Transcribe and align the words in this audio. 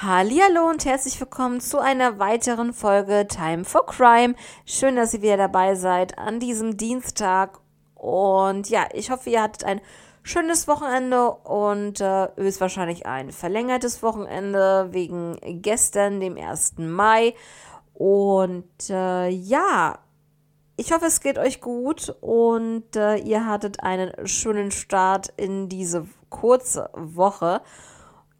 Hallo 0.00 0.68
und 0.70 0.84
herzlich 0.84 1.18
willkommen 1.18 1.60
zu 1.60 1.80
einer 1.80 2.20
weiteren 2.20 2.72
Folge 2.72 3.26
Time 3.26 3.64
for 3.64 3.84
Crime. 3.84 4.36
Schön, 4.64 4.94
dass 4.94 5.12
ihr 5.12 5.22
wieder 5.22 5.36
dabei 5.36 5.74
seid 5.74 6.18
an 6.18 6.38
diesem 6.38 6.76
Dienstag. 6.76 7.58
Und 7.96 8.70
ja, 8.70 8.86
ich 8.92 9.10
hoffe, 9.10 9.28
ihr 9.30 9.42
hattet 9.42 9.64
ein 9.64 9.80
schönes 10.22 10.68
Wochenende 10.68 11.32
und 11.32 12.00
äh, 12.00 12.28
höchstwahrscheinlich 12.36 13.06
ein 13.06 13.32
verlängertes 13.32 14.00
Wochenende 14.04 14.86
wegen 14.92 15.36
gestern, 15.42 16.20
dem 16.20 16.36
1. 16.36 16.74
Mai. 16.76 17.34
Und 17.92 18.70
äh, 18.90 19.26
ja, 19.26 19.98
ich 20.76 20.92
hoffe, 20.92 21.06
es 21.06 21.18
geht 21.18 21.38
euch 21.38 21.60
gut 21.60 22.14
und 22.20 22.94
äh, 22.94 23.16
ihr 23.16 23.46
hattet 23.46 23.82
einen 23.82 24.28
schönen 24.28 24.70
Start 24.70 25.32
in 25.36 25.68
diese 25.68 26.06
kurze 26.30 26.88
Woche. 26.94 27.62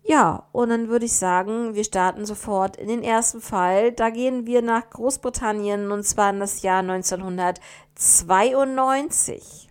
Ja, 0.08 0.48
und 0.52 0.70
dann 0.70 0.88
würde 0.88 1.04
ich 1.04 1.12
sagen, 1.12 1.74
wir 1.74 1.84
starten 1.84 2.24
sofort 2.24 2.78
in 2.78 2.88
den 2.88 3.02
ersten 3.02 3.42
Fall. 3.42 3.92
Da 3.92 4.08
gehen 4.08 4.46
wir 4.46 4.62
nach 4.62 4.88
Großbritannien 4.88 5.92
und 5.92 6.04
zwar 6.04 6.30
in 6.30 6.40
das 6.40 6.62
Jahr 6.62 6.78
1992. 6.78 9.67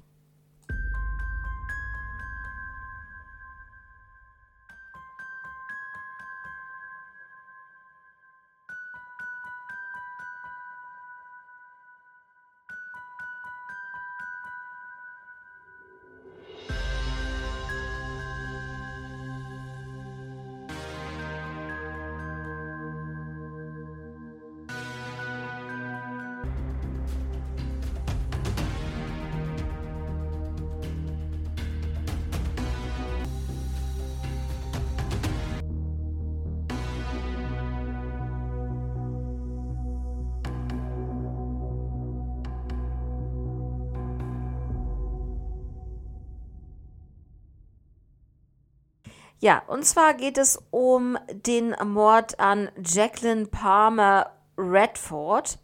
Ja, 49.39 49.61
und 49.67 49.85
zwar 49.85 50.15
geht 50.15 50.37
es 50.37 50.59
um 50.71 51.17
den 51.31 51.75
Mord 51.83 52.39
an 52.39 52.69
Jacqueline 52.83 53.45
Palmer 53.45 54.31
Redford. 54.57 55.59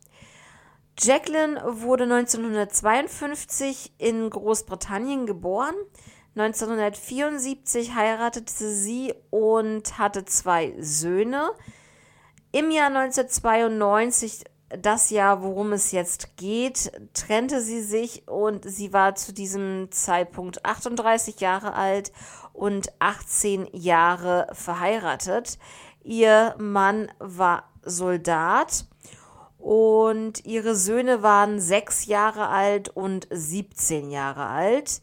Jacqueline 1.00 1.60
wurde 1.66 2.04
1952 2.04 3.94
in 3.98 4.30
Großbritannien 4.30 5.26
geboren. 5.26 5.74
1974 6.36 7.96
heiratete 7.96 8.70
sie 8.70 9.14
und 9.32 9.98
hatte 9.98 10.26
zwei 10.26 10.76
Söhne. 10.80 11.52
Im 12.52 12.70
Jahr 12.70 12.88
1992, 12.88 14.44
das 14.70 15.10
Jahr, 15.10 15.42
worum 15.42 15.74
es 15.74 15.92
jetzt 15.92 16.38
geht, 16.38 16.92
trennte 17.14 17.62
sie 17.62 17.82
sich 17.82 18.28
und 18.28 18.70
sie 18.70 18.94
war 18.94 19.16
zu 19.16 19.34
diesem 19.34 19.92
Zeitpunkt 19.92 20.64
38 20.64 21.40
Jahre 21.40 21.74
alt 21.74 22.12
und 22.54 22.94
18 23.00 23.68
Jahre 23.74 24.48
verheiratet. 24.54 25.58
Ihr 26.04 26.56
Mann 26.58 27.12
war 27.20 27.70
Soldat 27.82 28.86
und 29.58 30.46
ihre 30.46 30.76
Söhne 30.76 31.24
waren 31.24 31.60
sechs 31.60 32.06
Jahre 32.06 32.48
alt 32.48 32.90
und 32.90 33.28
17 33.32 34.12
Jahre 34.12 34.46
alt. 34.46 35.02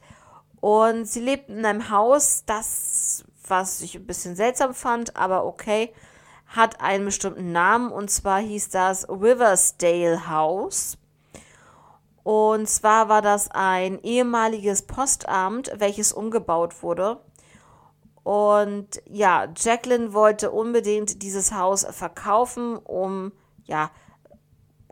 Und 0.61 1.07
sie 1.07 1.21
lebten 1.21 1.59
in 1.59 1.65
einem 1.65 1.91
Haus, 1.91 2.45
das, 2.45 3.25
was 3.47 3.81
ich 3.81 3.97
ein 3.97 4.07
bisschen 4.07 4.37
seltsam 4.37 4.75
fand, 4.75 5.17
aber 5.17 5.45
okay, 5.45 5.93
hat 6.47 6.81
einen 6.81 7.07
bestimmten 7.07 7.53
Namen 7.53 7.91
und 7.91 8.11
zwar 8.11 8.41
hieß 8.41 8.69
das 8.69 9.09
Riversdale 9.09 10.29
House. 10.29 10.99
Und 12.23 12.69
zwar 12.69 13.09
war 13.09 13.23
das 13.23 13.51
ein 13.51 14.03
ehemaliges 14.03 14.83
Postamt, 14.83 15.73
welches 15.77 16.13
umgebaut 16.13 16.83
wurde. 16.83 17.19
Und 18.31 19.03
ja, 19.09 19.49
Jacqueline 19.57 20.13
wollte 20.13 20.53
unbedingt 20.53 21.21
dieses 21.25 21.51
Haus 21.51 21.85
verkaufen, 21.91 22.77
um 22.77 23.33
ja 23.65 23.91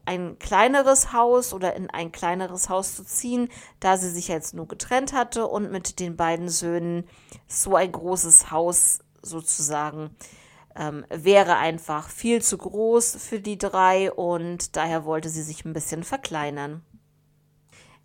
ein 0.06 0.41
kleineres 0.41 1.12
Haus 1.12 1.54
oder 1.54 1.76
in 1.76 1.88
ein 1.88 2.10
kleineres 2.10 2.69
Haus 2.69 2.97
zu 2.97 3.04
ziehen, 3.04 3.49
da 3.78 3.97
sie 3.97 4.10
sich 4.10 4.26
jetzt 4.26 4.54
nur 4.54 4.66
getrennt 4.66 5.12
hatte 5.12 5.47
und 5.47 5.71
mit 5.71 6.00
den 6.00 6.16
beiden 6.16 6.49
Söhnen 6.49 7.09
so 7.47 7.76
ein 7.76 7.93
großes 7.93 8.50
Haus 8.50 9.04
sozusagen 9.22 10.10
ähm, 10.75 11.06
wäre 11.09 11.59
einfach 11.59 12.09
viel 12.09 12.43
zu 12.43 12.59
groß 12.59 13.19
für 13.20 13.38
die 13.38 13.56
drei 13.56 14.10
und 14.10 14.75
daher 14.75 15.05
wollte 15.05 15.28
sie 15.28 15.44
sich 15.44 15.65
ein 15.65 15.75
bisschen 15.75 16.03
verkleinern. 16.03 16.82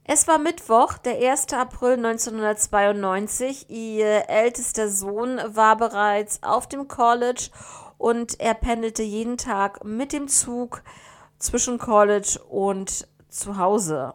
Es 0.05 0.27
war 0.27 0.37
Mittwoch, 0.37 0.97
der 0.97 1.31
1. 1.31 1.53
April 1.53 1.93
1992. 1.93 3.69
Ihr 3.69 4.29
ältester 4.29 4.89
Sohn 4.89 5.39
war 5.47 5.77
bereits 5.77 6.43
auf 6.43 6.67
dem 6.67 6.89
College 6.89 7.49
und 7.97 8.37
er 8.41 8.53
pendelte 8.53 9.01
jeden 9.01 9.37
Tag 9.37 9.85
mit 9.85 10.11
dem 10.11 10.27
Zug 10.27 10.83
zwischen 11.39 11.77
College 11.77 12.37
und 12.49 13.07
zu 13.29 13.57
Hause. 13.57 14.13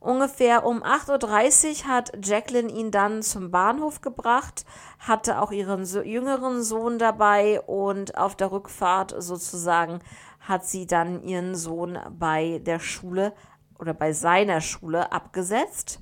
Ungefähr 0.00 0.64
um 0.64 0.82
8.30 0.82 1.82
Uhr 1.82 1.88
hat 1.88 2.12
Jacqueline 2.24 2.72
ihn 2.72 2.90
dann 2.90 3.22
zum 3.22 3.50
Bahnhof 3.50 4.00
gebracht, 4.00 4.64
hatte 4.98 5.42
auch 5.42 5.52
ihren 5.52 5.84
jüngeren 6.06 6.62
Sohn 6.62 6.98
dabei 6.98 7.60
und 7.60 8.16
auf 8.16 8.34
der 8.34 8.50
Rückfahrt 8.50 9.14
sozusagen 9.18 9.98
hat 10.40 10.64
sie 10.64 10.86
dann 10.86 11.22
ihren 11.22 11.54
Sohn 11.54 11.98
bei 12.18 12.62
der 12.64 12.78
Schule 12.78 13.34
oder 13.78 13.94
bei 13.94 14.12
seiner 14.12 14.60
Schule 14.60 15.12
abgesetzt. 15.12 16.00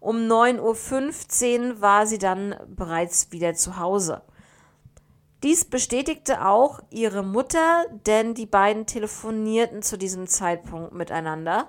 Um 0.00 0.16
9.15 0.16 1.74
Uhr 1.74 1.80
war 1.80 2.06
sie 2.06 2.18
dann 2.18 2.56
bereits 2.68 3.32
wieder 3.32 3.54
zu 3.54 3.78
Hause. 3.78 4.22
Dies 5.42 5.64
bestätigte 5.64 6.46
auch 6.46 6.80
ihre 6.90 7.22
Mutter, 7.22 7.86
denn 8.06 8.34
die 8.34 8.46
beiden 8.46 8.86
telefonierten 8.86 9.82
zu 9.82 9.96
diesem 9.96 10.26
Zeitpunkt 10.26 10.92
miteinander. 10.92 11.68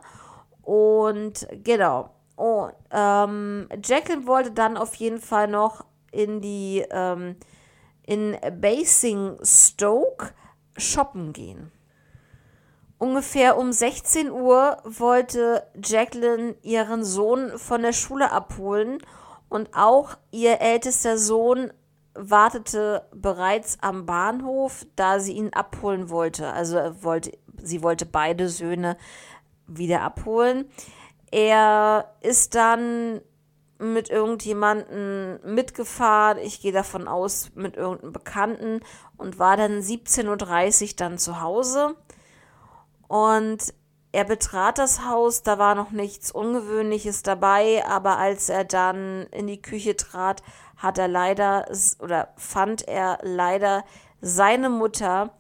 Und 0.62 1.48
genau. 1.64 2.12
Und, 2.36 2.74
ähm, 2.92 3.70
Jacqueline 3.84 4.28
wollte 4.28 4.52
dann 4.52 4.76
auf 4.76 4.96
jeden 4.96 5.20
Fall 5.20 5.48
noch 5.48 5.86
in 6.12 6.42
die 6.42 6.86
ähm, 6.90 7.36
in 8.04 8.36
Basingstoke 8.60 10.34
shoppen 10.76 11.34
gehen. 11.34 11.72
Ungefähr 13.02 13.58
um 13.58 13.72
16 13.72 14.30
Uhr 14.30 14.78
wollte 14.84 15.66
Jacqueline 15.84 16.56
ihren 16.62 17.04
Sohn 17.04 17.58
von 17.58 17.82
der 17.82 17.94
Schule 17.94 18.32
abholen 18.32 19.00
und 19.50 19.70
auch 19.76 20.20
ihr 20.30 20.62
ältester 20.62 21.18
Sohn 21.18 21.74
wartete 22.14 23.08
bereits 23.12 23.80
am 23.82 24.06
Bahnhof, 24.06 24.86
da 24.96 25.20
sie 25.20 25.32
ihn 25.32 25.52
abholen 25.52 26.12
wollte. 26.12 26.54
Also 26.54 26.78
wollte, 27.02 27.32
sie 27.60 27.82
wollte 27.82 28.06
beide 28.06 28.50
Söhne 28.50 28.98
wieder 29.66 30.02
abholen. 30.04 30.70
Er 31.32 32.14
ist 32.22 32.54
dann 32.54 33.22
mit 33.80 34.12
irgendjemandem 34.12 35.40
mitgefahren, 35.44 36.38
ich 36.38 36.62
gehe 36.62 36.72
davon 36.72 37.08
aus, 37.08 37.50
mit 37.56 37.78
irgendeinem 37.78 38.14
Bekannten 38.14 38.82
und 39.18 39.40
war 39.40 39.58
dann 39.58 39.80
17.30 39.80 40.84
Uhr 40.84 40.90
dann 40.98 41.18
zu 41.18 41.42
Hause. 41.42 41.96
Und 43.12 43.74
er 44.14 44.24
betrat 44.24 44.78
das 44.78 45.06
Haus, 45.06 45.44
da 45.44 45.60
war 45.60 45.76
noch 45.76 45.92
nichts 45.92 46.32
Ungewöhnliches 46.32 47.24
dabei, 47.24 47.86
aber 47.86 48.18
als 48.18 48.48
er 48.48 48.64
dann 48.64 49.24
in 49.32 49.48
die 49.48 49.62
Küche 49.62 49.98
trat, 49.98 50.42
hat 50.78 50.98
er 50.98 51.10
leider 51.10 51.68
oder 52.00 52.30
fand 52.38 52.88
er 52.88 53.18
leider 53.22 53.84
seine 54.22 54.70
Mutter 54.70 55.34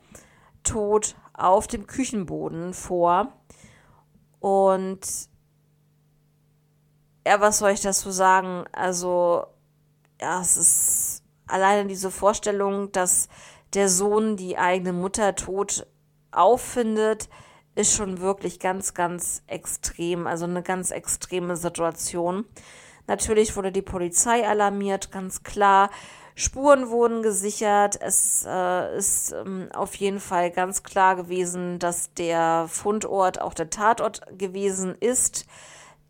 tot 0.63 1.15
auf 1.31 1.67
dem 1.67 1.87
Küchenboden 1.87 2.73
vor. 2.73 3.31
Und 4.41 5.29
ja, 7.25 7.39
was 7.39 7.59
soll 7.59 7.71
ich 7.71 7.79
dazu 7.79 8.11
sagen? 8.11 8.65
Also, 8.73 9.45
ja, 10.19 10.41
es 10.41 10.57
ist 10.57 11.23
alleine 11.47 11.87
diese 11.87 12.11
Vorstellung, 12.11 12.91
dass 12.91 13.29
der 13.73 13.87
Sohn 13.87 14.35
die 14.35 14.57
eigene 14.57 14.91
Mutter 14.91 15.35
tot 15.35 15.87
auffindet, 16.31 17.29
ist 17.75 17.95
schon 17.95 18.19
wirklich 18.19 18.59
ganz, 18.59 18.93
ganz 18.93 19.43
extrem, 19.47 20.27
also 20.27 20.45
eine 20.45 20.63
ganz 20.63 20.91
extreme 20.91 21.55
Situation. 21.55 22.45
Natürlich 23.07 23.55
wurde 23.55 23.71
die 23.71 23.81
Polizei 23.81 24.47
alarmiert, 24.47 25.11
ganz 25.11 25.43
klar. 25.43 25.89
Spuren 26.35 26.89
wurden 26.89 27.21
gesichert. 27.21 27.99
Es 28.01 28.45
äh, 28.47 28.97
ist 28.97 29.33
ähm, 29.33 29.69
auf 29.73 29.95
jeden 29.95 30.19
Fall 30.19 30.49
ganz 30.51 30.83
klar 30.83 31.15
gewesen, 31.15 31.77
dass 31.79 32.13
der 32.13 32.67
Fundort 32.69 33.41
auch 33.41 33.53
der 33.53 33.69
Tatort 33.69 34.21
gewesen 34.37 34.95
ist. 34.99 35.45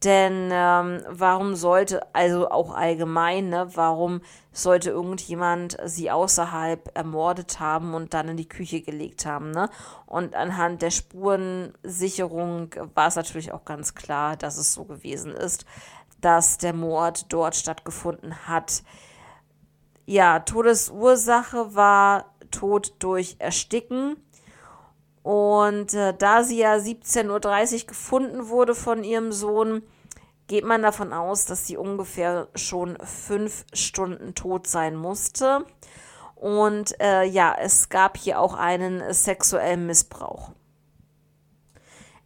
Denn 0.03 0.50
ähm, 0.51 1.03
warum 1.07 1.56
sollte, 1.56 2.01
also 2.13 2.50
auch 2.50 2.74
allgemein, 2.74 3.50
ne, 3.50 3.69
warum 3.75 4.21
sollte 4.51 4.89
irgendjemand 4.89 5.77
sie 5.86 6.09
außerhalb 6.09 6.98
ermordet 6.98 7.59
haben 7.59 7.94
und 7.94 8.15
dann 8.15 8.30
in 8.30 8.38
die 8.38 8.50
Küche 8.50 8.81
gelegt 8.81 9.27
haben, 9.27 9.51
ne? 9.51 9.69
Und 10.07 10.36
anhand 10.36 10.81
der 10.81 10.89
Spurensicherung 10.89 12.71
war 12.95 13.07
es 13.07 13.15
natürlich 13.15 13.51
auch 13.51 13.63
ganz 13.63 13.94
klar, 13.94 14.38
dass 14.38 14.57
es 14.57 14.74
so 14.74 14.86
gewesen 14.86 15.33
ist, 15.33 15.65
dass 16.19 16.57
der 16.57 16.74
Mord 16.74 17.31
dort 17.31 17.56
stattgefunden 17.56 18.48
hat. 18.48 18.83
Ja, 20.07 20.39
Todesursache 20.39 21.75
war 21.75 22.33
Tod 22.50 22.95
durch 23.00 23.36
Ersticken. 23.39 24.18
Und 25.24 25.94
äh, 25.94 26.14
da 26.18 26.44
sie 26.44 26.58
ja 26.58 26.76
17.30 26.76 27.82
Uhr 27.82 27.88
gefunden 27.88 28.50
wurde 28.50 28.74
von 28.74 29.04
ihrem 29.04 29.32
Sohn, 29.32 29.84
geht 30.48 30.66
man 30.66 30.82
davon 30.82 31.14
aus, 31.14 31.46
dass 31.46 31.68
sie 31.68 31.78
ungefähr 31.78 32.48
schon 32.56 32.98
fünf 33.04 33.66
Stunden 33.74 34.36
tot 34.36 34.68
sein 34.68 34.96
musste. 34.96 35.66
Und 36.36 37.00
äh, 37.00 37.24
ja, 37.24 37.56
es 37.58 37.90
gab 37.90 38.18
hier 38.18 38.40
auch 38.40 38.56
einen 38.56 39.14
sexuellen 39.14 39.86
Missbrauch. 39.86 40.52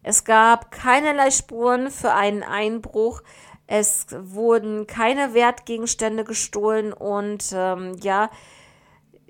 Es 0.02 0.24
gab 0.24 0.72
keinerlei 0.72 1.32
Spuren 1.32 1.92
für 1.92 2.14
einen 2.14 2.44
Einbruch. 2.44 3.22
Es 3.68 4.08
wurden 4.12 4.88
keine 4.88 5.34
Wertgegenstände 5.34 6.24
gestohlen 6.24 6.94
und 6.94 7.52
ähm, 7.54 7.96
ja, 8.02 8.30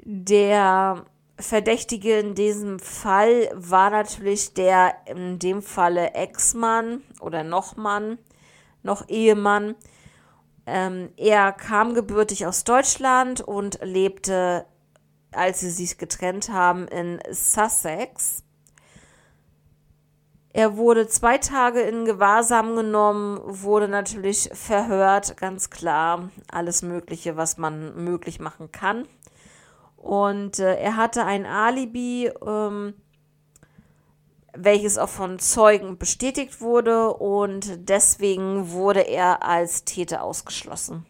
der 0.04 1.06
Verdächtige 1.38 2.18
in 2.18 2.34
diesem 2.34 2.80
Fall 2.80 3.50
war 3.54 3.90
natürlich 3.90 4.54
der 4.54 4.96
in 5.06 5.38
dem 5.38 5.62
Falle 5.62 6.14
Ex-Mann 6.14 7.02
oder 7.20 7.44
noch 7.44 7.76
Mann, 7.76 8.18
noch 8.84 9.10
Ehemann. 9.10 9.76
Ähm, 10.66 11.12
er 11.18 11.52
kam 11.52 11.94
gebürtig 11.94 12.46
aus 12.46 12.64
Deutschland 12.64 13.42
und 13.42 13.80
lebte, 13.82 14.66
als 15.32 15.60
sie 15.60 15.70
sich 15.70 15.98
getrennt 15.98 16.50
haben, 16.50 16.88
in 16.88 17.20
Sussex. 17.30 18.44
Er 20.54 20.78
wurde 20.78 21.10
zwei 21.10 21.38
Tage 21.38 21.82
in 21.82 22.06
Gewahrsam 22.06 22.78
genommen, 22.78 23.42
wurde 23.44 23.90
natürlich 23.90 24.50
verhört, 24.54 25.36
ganz 25.36 25.70
klar, 25.70 26.30
alles 26.50 26.82
Mögliche, 26.82 27.36
was 27.36 27.58
man 27.58 28.06
möglich 28.06 28.40
machen 28.40 28.72
kann. 28.72 29.06
Und 30.06 30.60
äh, 30.60 30.76
er 30.76 30.98
hatte 30.98 31.26
ein 31.26 31.48
Alibi, 31.48 32.32
ähm, 32.46 32.94
welches 34.56 35.00
auch 35.00 35.10
von 35.10 35.40
Zeugen 35.40 35.98
bestätigt 35.98 36.62
wurde 36.62 37.12
und 37.12 37.90
deswegen 37.90 38.70
wurde 38.70 39.00
er 39.00 39.42
als 39.42 39.84
Täter 39.84 40.22
ausgeschlossen. 40.22 41.08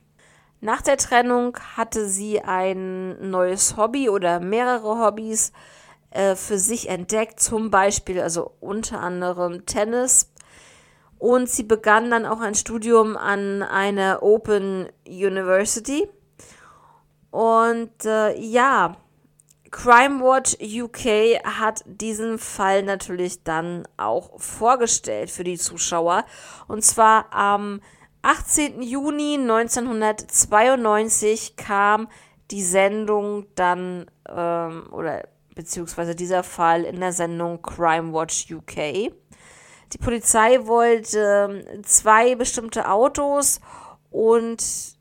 Nach 0.62 0.82
der 0.82 0.96
Trennung 0.96 1.58
hatte 1.76 2.08
sie 2.08 2.40
ein 2.40 3.30
neues 3.30 3.76
Hobby 3.76 4.08
oder 4.08 4.40
mehrere 4.40 5.06
Hobbys 5.06 5.52
äh, 6.12 6.36
für 6.36 6.58
sich 6.58 6.88
entdeckt, 6.88 7.42
zum 7.42 7.72
Beispiel, 7.72 8.22
also 8.22 8.54
unter 8.62 9.02
anderem 9.02 9.66
Tennis. 9.66 10.32
Und 11.20 11.50
sie 11.50 11.64
begann 11.64 12.10
dann 12.12 12.26
auch 12.26 12.40
ein 12.40 12.56
Studium 12.56 13.18
an 13.18 13.62
einer 13.62 14.24
Open 14.24 14.88
University. 15.06 16.08
Und 17.36 18.06
äh, 18.06 18.40
ja, 18.40 18.96
Crime 19.70 20.22
Watch 20.22 20.56
UK 20.62 21.44
hat 21.44 21.84
diesen 21.86 22.40
Fall 22.40 22.84
natürlich 22.84 23.44
dann 23.44 23.86
auch 23.98 24.40
vorgestellt 24.40 25.30
für 25.30 25.44
die 25.44 25.58
Zuschauer. 25.58 26.24
Und 26.70 26.86
zwar 26.86 27.34
am 27.34 27.82
18. 28.22 28.82
Juni 28.82 29.34
1992 29.34 31.58
kam 31.58 32.08
die 32.52 32.64
Sendung 32.64 33.48
dann, 33.56 34.06
ähm, 34.30 34.88
oder 34.94 35.28
beziehungsweise 35.56 36.16
dieser 36.16 36.42
Fall 36.42 36.86
in 36.86 37.02
der 37.02 37.12
Sendung 37.12 37.62
Crime 37.62 38.14
Watch 38.14 38.50
UK. 38.50 39.12
Die 39.92 39.98
Polizei 40.02 40.66
wollte 40.68 41.50
ähm, 41.50 41.84
zwei 41.84 42.36
bestimmte 42.36 42.90
Autos 42.90 43.60
und 44.10 44.95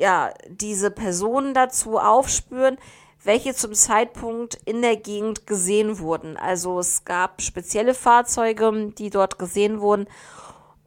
ja, 0.00 0.32
diese 0.48 0.90
Personen 0.90 1.52
dazu 1.52 1.98
aufspüren, 1.98 2.78
welche 3.22 3.54
zum 3.54 3.74
Zeitpunkt 3.74 4.54
in 4.64 4.80
der 4.80 4.96
Gegend 4.96 5.46
gesehen 5.46 5.98
wurden. 5.98 6.38
Also 6.38 6.78
es 6.78 7.04
gab 7.04 7.42
spezielle 7.42 7.92
Fahrzeuge, 7.92 8.92
die 8.96 9.10
dort 9.10 9.38
gesehen 9.38 9.80
wurden. 9.80 10.08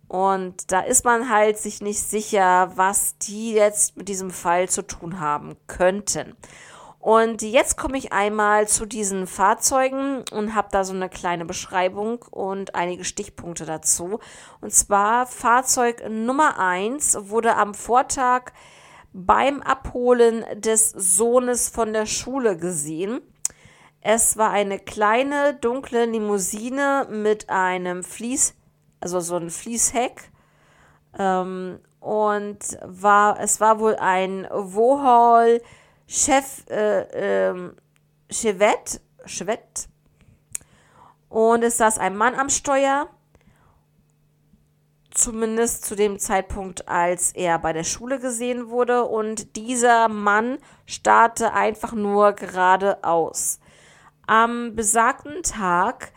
Und 0.07 0.71
da 0.71 0.80
ist 0.81 1.06
man 1.06 1.30
halt 1.30 1.60
sich 1.60 1.81
nicht 1.81 2.00
sicher, 2.00 2.71
was 2.75 3.18
die 3.19 3.54
jetzt 3.54 3.98
mit 3.98 4.10
diesem 4.10 4.31
Fall 4.31 4.68
zu 4.68 4.81
tun 4.81 5.19
haben 5.19 5.57
könnten. 5.68 6.36
Und 7.00 7.42
jetzt 7.42 7.77
komme 7.77 7.98
ich 7.98 8.13
einmal 8.13 8.68
zu 8.68 8.86
diesen 8.86 9.27
Fahrzeugen 9.27 10.24
und 10.31 10.56
habe 10.56 10.69
da 10.71 10.86
so 10.86 10.94
eine 10.94 11.09
kleine 11.09 11.45
Beschreibung 11.45 12.24
und 12.31 12.75
einige 12.75 13.04
Stichpunkte 13.04 13.66
dazu. 13.66 14.19
Und 14.62 14.74
zwar 14.74 15.27
Fahrzeug 15.27 16.01
Nummer 16.09 16.57
1 16.57 17.30
wurde 17.30 17.57
am 17.57 17.74
Vortag 17.74 18.54
beim 19.13 19.62
Abholen 19.62 20.44
des 20.56 20.89
Sohnes 20.89 21.69
von 21.69 21.94
der 21.94 22.06
Schule 22.06 22.57
gesehen. 22.57 23.21
Es 24.01 24.38
war 24.38 24.51
eine 24.51 24.80
kleine 24.80 25.54
dunkle 25.54 26.06
Limousine 26.06 27.07
mit 27.10 27.50
einem 27.50 28.04
Fließ, 28.04 28.56
also 29.00 29.19
so 29.21 29.38
ein 29.38 29.50
Fließheck. 29.50 30.30
Ähm, 31.18 31.80
und 32.00 32.60
war, 32.83 33.39
es 33.39 33.62
war 33.62 33.80
wohl 33.80 33.95
ein 33.95 34.45
Wohol 34.51 35.62
Chef 36.06 36.69
äh, 36.69 37.48
ähm, 37.50 37.77
Chevette, 38.30 39.00
Chevette. 39.25 39.88
Und 41.30 41.63
es 41.63 41.77
saß 41.77 41.98
ein 41.98 42.18
Mann 42.18 42.36
am 42.36 42.50
Steuer. 42.50 43.07
Zumindest 45.13 45.86
zu 45.86 45.95
dem 45.95 46.18
Zeitpunkt, 46.18 46.88
als 46.88 47.33
er 47.33 47.60
bei 47.60 47.71
der 47.71 47.83
Schule 47.83 48.19
gesehen 48.19 48.69
wurde. 48.69 49.04
Und 49.04 49.56
dieser 49.56 50.07
Mann 50.10 50.57
starrte 50.88 51.54
einfach 51.54 51.94
nur 51.94 52.33
geradeaus. 52.33 53.60
Am 54.25 54.75
besagten 54.75 55.44
Tag, 55.44 56.11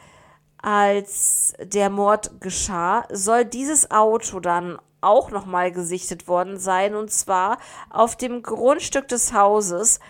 als 0.62 1.52
der 1.61 1.90
Mord 1.90 2.40
geschah, 2.40 3.04
soll 3.12 3.44
dieses 3.44 3.90
Auto 3.90 4.40
dann 4.40 4.78
auch 5.02 5.30
nochmal 5.30 5.73
gesichtet 5.73 6.26
worden 6.26 6.59
sein. 6.59 6.94
Und 6.94 7.11
zwar 7.11 7.59
auf 7.90 8.16
dem 8.16 8.42
Grundstück 8.42 9.09
des 9.09 9.35
Hauses 9.35 10.00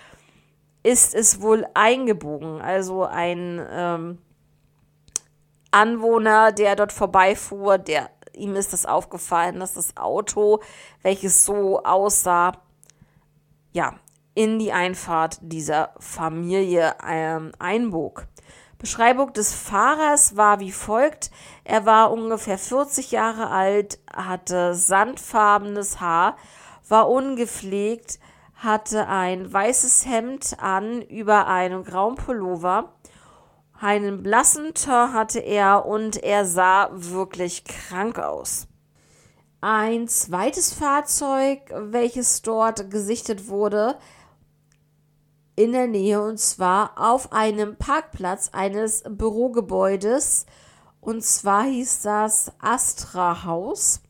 ist 0.84 1.14
es 1.14 1.40
wohl 1.40 1.66
eingebogen. 1.74 2.60
Also 2.60 3.04
ein 3.04 3.66
ähm, 3.68 4.18
Anwohner, 5.72 6.52
der 6.52 6.76
dort 6.76 6.92
vorbeifuhr, 6.92 7.78
der 7.78 8.10
ihm 8.36 8.54
ist 8.54 8.72
das 8.72 8.86
aufgefallen, 8.86 9.60
dass 9.60 9.74
das 9.74 9.96
Auto, 9.96 10.60
welches 11.02 11.44
so 11.44 11.82
aussah, 11.82 12.52
ja, 13.72 13.94
in 14.34 14.58
die 14.58 14.72
Einfahrt 14.72 15.38
dieser 15.40 15.94
Familie 15.98 16.94
ähm, 17.06 17.52
einbog. 17.58 18.26
Beschreibung 18.78 19.32
des 19.32 19.54
Fahrers 19.54 20.36
war 20.36 20.60
wie 20.60 20.72
folgt. 20.72 21.30
Er 21.64 21.86
war 21.86 22.12
ungefähr 22.12 22.58
40 22.58 23.10
Jahre 23.10 23.48
alt, 23.48 23.98
hatte 24.14 24.74
sandfarbenes 24.74 26.00
Haar, 26.00 26.36
war 26.86 27.08
ungepflegt, 27.08 28.18
hatte 28.54 29.08
ein 29.08 29.50
weißes 29.50 30.06
Hemd 30.06 30.56
an 30.60 31.00
über 31.02 31.46
einem 31.46 31.84
grauen 31.84 32.16
Pullover. 32.16 32.92
Einen 33.78 34.22
blassen 34.22 34.72
Teint 34.72 35.12
hatte 35.12 35.40
er 35.40 35.84
und 35.84 36.22
er 36.22 36.46
sah 36.46 36.88
wirklich 36.92 37.64
krank 37.64 38.18
aus. 38.18 38.68
Ein 39.60 40.08
zweites 40.08 40.72
Fahrzeug, 40.72 41.60
welches 41.74 42.40
dort 42.42 42.90
gesichtet 42.90 43.48
wurde, 43.48 43.98
in 45.56 45.72
der 45.72 45.86
Nähe 45.86 46.22
und 46.22 46.38
zwar 46.38 46.92
auf 46.96 47.32
einem 47.32 47.76
Parkplatz 47.76 48.50
eines 48.52 49.02
Bürogebäudes 49.08 50.46
und 51.00 51.24
zwar 51.24 51.64
hieß 51.64 52.02
das 52.02 52.52
Astra 52.58 53.44
Haus. 53.44 54.00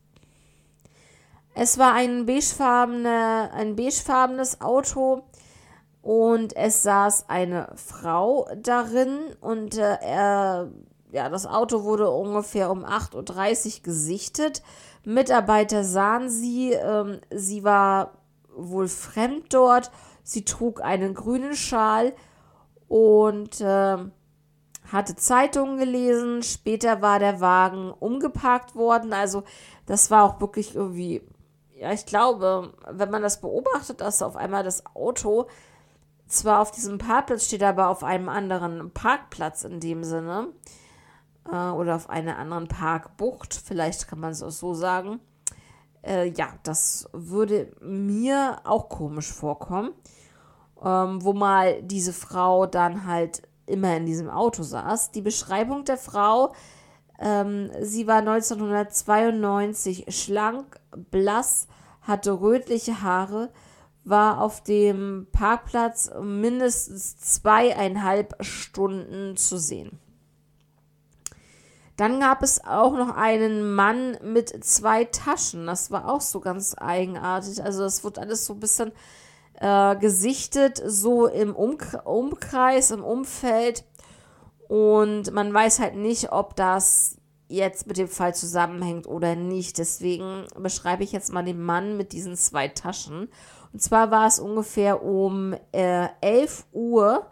Es 1.55 1.79
war 1.79 1.95
ein 1.95 2.27
beigefarbene, 2.27 3.51
ein 3.53 3.77
beigefarbenes 3.77 4.61
Auto 4.61 5.23
und 6.07 6.55
es 6.55 6.85
saß 6.85 7.29
eine 7.29 7.73
Frau 7.75 8.47
darin 8.63 9.19
und 9.41 9.77
äh, 9.77 9.99
er, 10.01 10.71
ja, 11.11 11.29
das 11.29 11.47
Auto 11.47 11.83
wurde 11.83 12.09
ungefähr 12.09 12.71
um 12.71 12.85
8.30 12.85 13.79
Uhr 13.79 13.83
gesichtet. 13.83 14.63
Mitarbeiter 15.03 15.83
sahen 15.83 16.31
sie, 16.31 16.75
ähm, 16.75 17.19
sie 17.35 17.65
war 17.65 18.19
wohl 18.55 18.87
fremd 18.87 19.53
dort. 19.53 19.91
Sie 20.23 20.45
trug 20.45 20.81
einen 20.81 21.13
grünen 21.13 21.57
Schal 21.57 22.13
und 22.87 23.61
äh, 23.61 23.97
hatte 24.87 25.17
Zeitungen 25.17 25.77
gelesen. 25.77 26.45
Später 26.45 27.03
war 27.03 27.19
der 27.19 27.41
Wagen 27.41 27.91
umgeparkt 27.91 28.77
worden. 28.77 29.13
Also 29.13 29.43
das 29.87 30.13
war 30.13 30.23
auch 30.23 30.41
wirklich 30.41 30.77
irgendwie, 30.77 31.23
ja, 31.75 31.91
ich 31.91 32.07
glaube, 32.07 32.75
wenn 32.89 33.11
man 33.11 33.23
das 33.23 33.41
beobachtet, 33.41 34.01
dass 34.01 34.23
auf 34.23 34.37
einmal 34.37 34.63
das 34.63 34.87
Auto 34.95 35.49
zwar 36.26 36.61
auf 36.61 36.71
diesem 36.71 36.99
Parkplatz 36.99 37.47
steht, 37.47 37.62
aber 37.62 37.88
auf 37.88 38.02
einem 38.02 38.28
anderen 38.28 38.90
Parkplatz 38.90 39.64
in 39.64 39.80
dem 39.80 40.04
Sinne 40.04 40.49
äh, 41.50 41.71
oder 41.71 41.97
auf 41.97 42.11
einer 42.11 42.38
anderen 42.38 42.68
Parkbucht, 42.68 43.54
vielleicht 43.54 44.09
kann 44.09 44.21
man 44.21 44.33
es 44.33 44.42
auch 44.42 44.50
so 44.50 44.75
sagen. 44.75 45.21
Äh, 46.02 46.30
ja, 46.30 46.49
das 46.62 47.09
würde 47.12 47.73
mir 47.80 48.59
auch 48.64 48.88
komisch 48.88 49.33
vorkommen, 49.33 49.90
ähm, 50.83 51.25
wo 51.25 51.33
mal 51.33 51.83
diese 51.83 52.12
Frau 52.12 52.66
dann 52.66 53.06
halt 53.06 53.42
immer 53.66 53.97
in 53.97 54.06
diesem 54.06 54.30
Auto 54.30 54.62
saß. 54.62 55.11
Die 55.11 55.23
Beschreibung 55.23 55.85
der 55.85 55.97
Frau, 55.97 56.54
ähm, 57.18 57.71
sie 57.80 58.06
war 58.06 58.18
1992 58.18 60.06
schlank, 60.09 60.78
blass, 61.11 61.66
hatte 62.02 62.40
rötliche 62.40 63.02
Haare, 63.02 63.50
war 64.07 64.41
auf 64.41 64.63
dem 64.63 65.27
Parkplatz 65.33 66.11
mindestens 66.23 67.19
zweieinhalb 67.19 68.37
Stunden 68.41 69.37
zu 69.37 69.59
sehen. 69.59 69.99
Dann 71.97 72.21
gab 72.21 72.43
es 72.43 72.63
auch 72.65 72.93
noch 72.93 73.17
einen 73.17 73.75
Mann 73.75 74.19
mit 74.23 74.65
zwei 74.65 75.05
Taschen. 75.05 75.67
Das 75.67 75.91
war 75.91 76.09
auch 76.09 76.21
so 76.21 76.41
ganz 76.41 76.77
eigenartig. 76.79 77.63
Also 77.63 77.83
das 77.83 78.05
wird 78.05 78.19
alles 78.19 78.45
so 78.45 78.53
ein 78.53 78.61
bisschen 78.61 78.93
äh, 79.55 79.97
gesichtet, 79.97 80.81
so 80.85 81.27
im 81.27 81.57
Umk 81.57 81.99
Umkreis, 82.05 82.91
im 82.91 83.03
Umfeld. 83.03 83.85
Und 84.69 85.33
man 85.33 85.53
weiß 85.53 85.81
halt 85.81 85.97
nicht, 85.97 86.33
ob 86.33 86.55
das 86.55 87.17
jetzt 87.49 87.87
mit 87.87 87.97
dem 87.97 88.09
Fall 88.09 88.35
zusammenhängt 88.35 89.07
oder 89.07 89.35
nicht. 89.35 89.79
Deswegen 89.79 90.47
beschreibe 90.59 91.03
ich 91.03 91.13
jetzt 91.13 91.33
mal 91.33 91.45
den 91.45 91.63
Mann 91.63 91.97
mit 91.97 92.13
diesen 92.13 92.37
zwei 92.37 92.69
Taschen. 92.69 93.29
Und 93.76 93.80
zwar 93.80 94.11
war 94.11 94.26
es 94.26 94.38
ungefähr 94.38 95.02
um 95.02 95.54
äh, 95.73 96.09
11 96.23 96.64
Uhr 96.73 97.26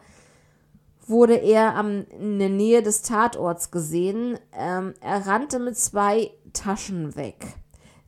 wurde 1.07 1.37
er 1.37 1.75
am, 1.75 2.05
in 2.11 2.39
der 2.39 2.51
Nähe 2.51 2.83
des 2.83 3.01
Tatorts 3.01 3.71
gesehen. 3.71 4.39
Ähm, 4.53 4.93
er 5.01 5.27
rannte 5.27 5.59
mit 5.59 5.79
zwei 5.79 6.33
Taschen 6.53 7.17
weg. 7.17 7.55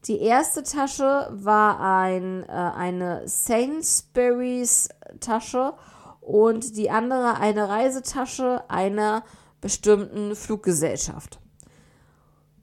Die 0.04 0.20
erste 0.20 0.64
Tasche 0.64 1.30
war 1.32 1.80
ein, 1.80 2.42
äh, 2.42 2.52
eine 2.52 3.26
Sainsbury's 3.26 4.90
Tasche 5.18 5.72
und 6.20 6.76
die 6.76 6.90
andere 6.90 7.38
eine 7.38 7.70
Reisetasche 7.70 8.68
einer 8.68 9.24
bestimmten 9.62 10.36
Fluggesellschaft. 10.36 11.40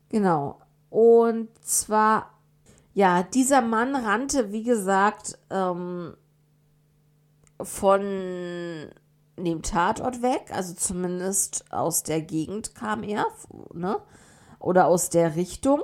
Genau. 0.10 0.60
Und 0.92 1.50
zwar, 1.66 2.30
ja, 2.94 3.24
dieser 3.24 3.62
Mann 3.62 3.96
rannte, 3.96 4.52
wie 4.52 4.64
gesagt, 4.64 5.38
ähm, 5.50 6.16
von 7.62 8.02
dem 9.38 9.62
Tatort 9.64 10.22
weg, 10.22 10.52
also 10.52 10.74
zumindest 10.76 11.66
aus 11.72 12.04
der 12.04 12.22
Gegend 12.22 12.76
kam 12.76 13.04
er, 13.04 13.26
ne? 13.74 14.00
Oder 14.60 14.86
aus 14.88 15.10
der 15.10 15.36
Richtung. 15.36 15.82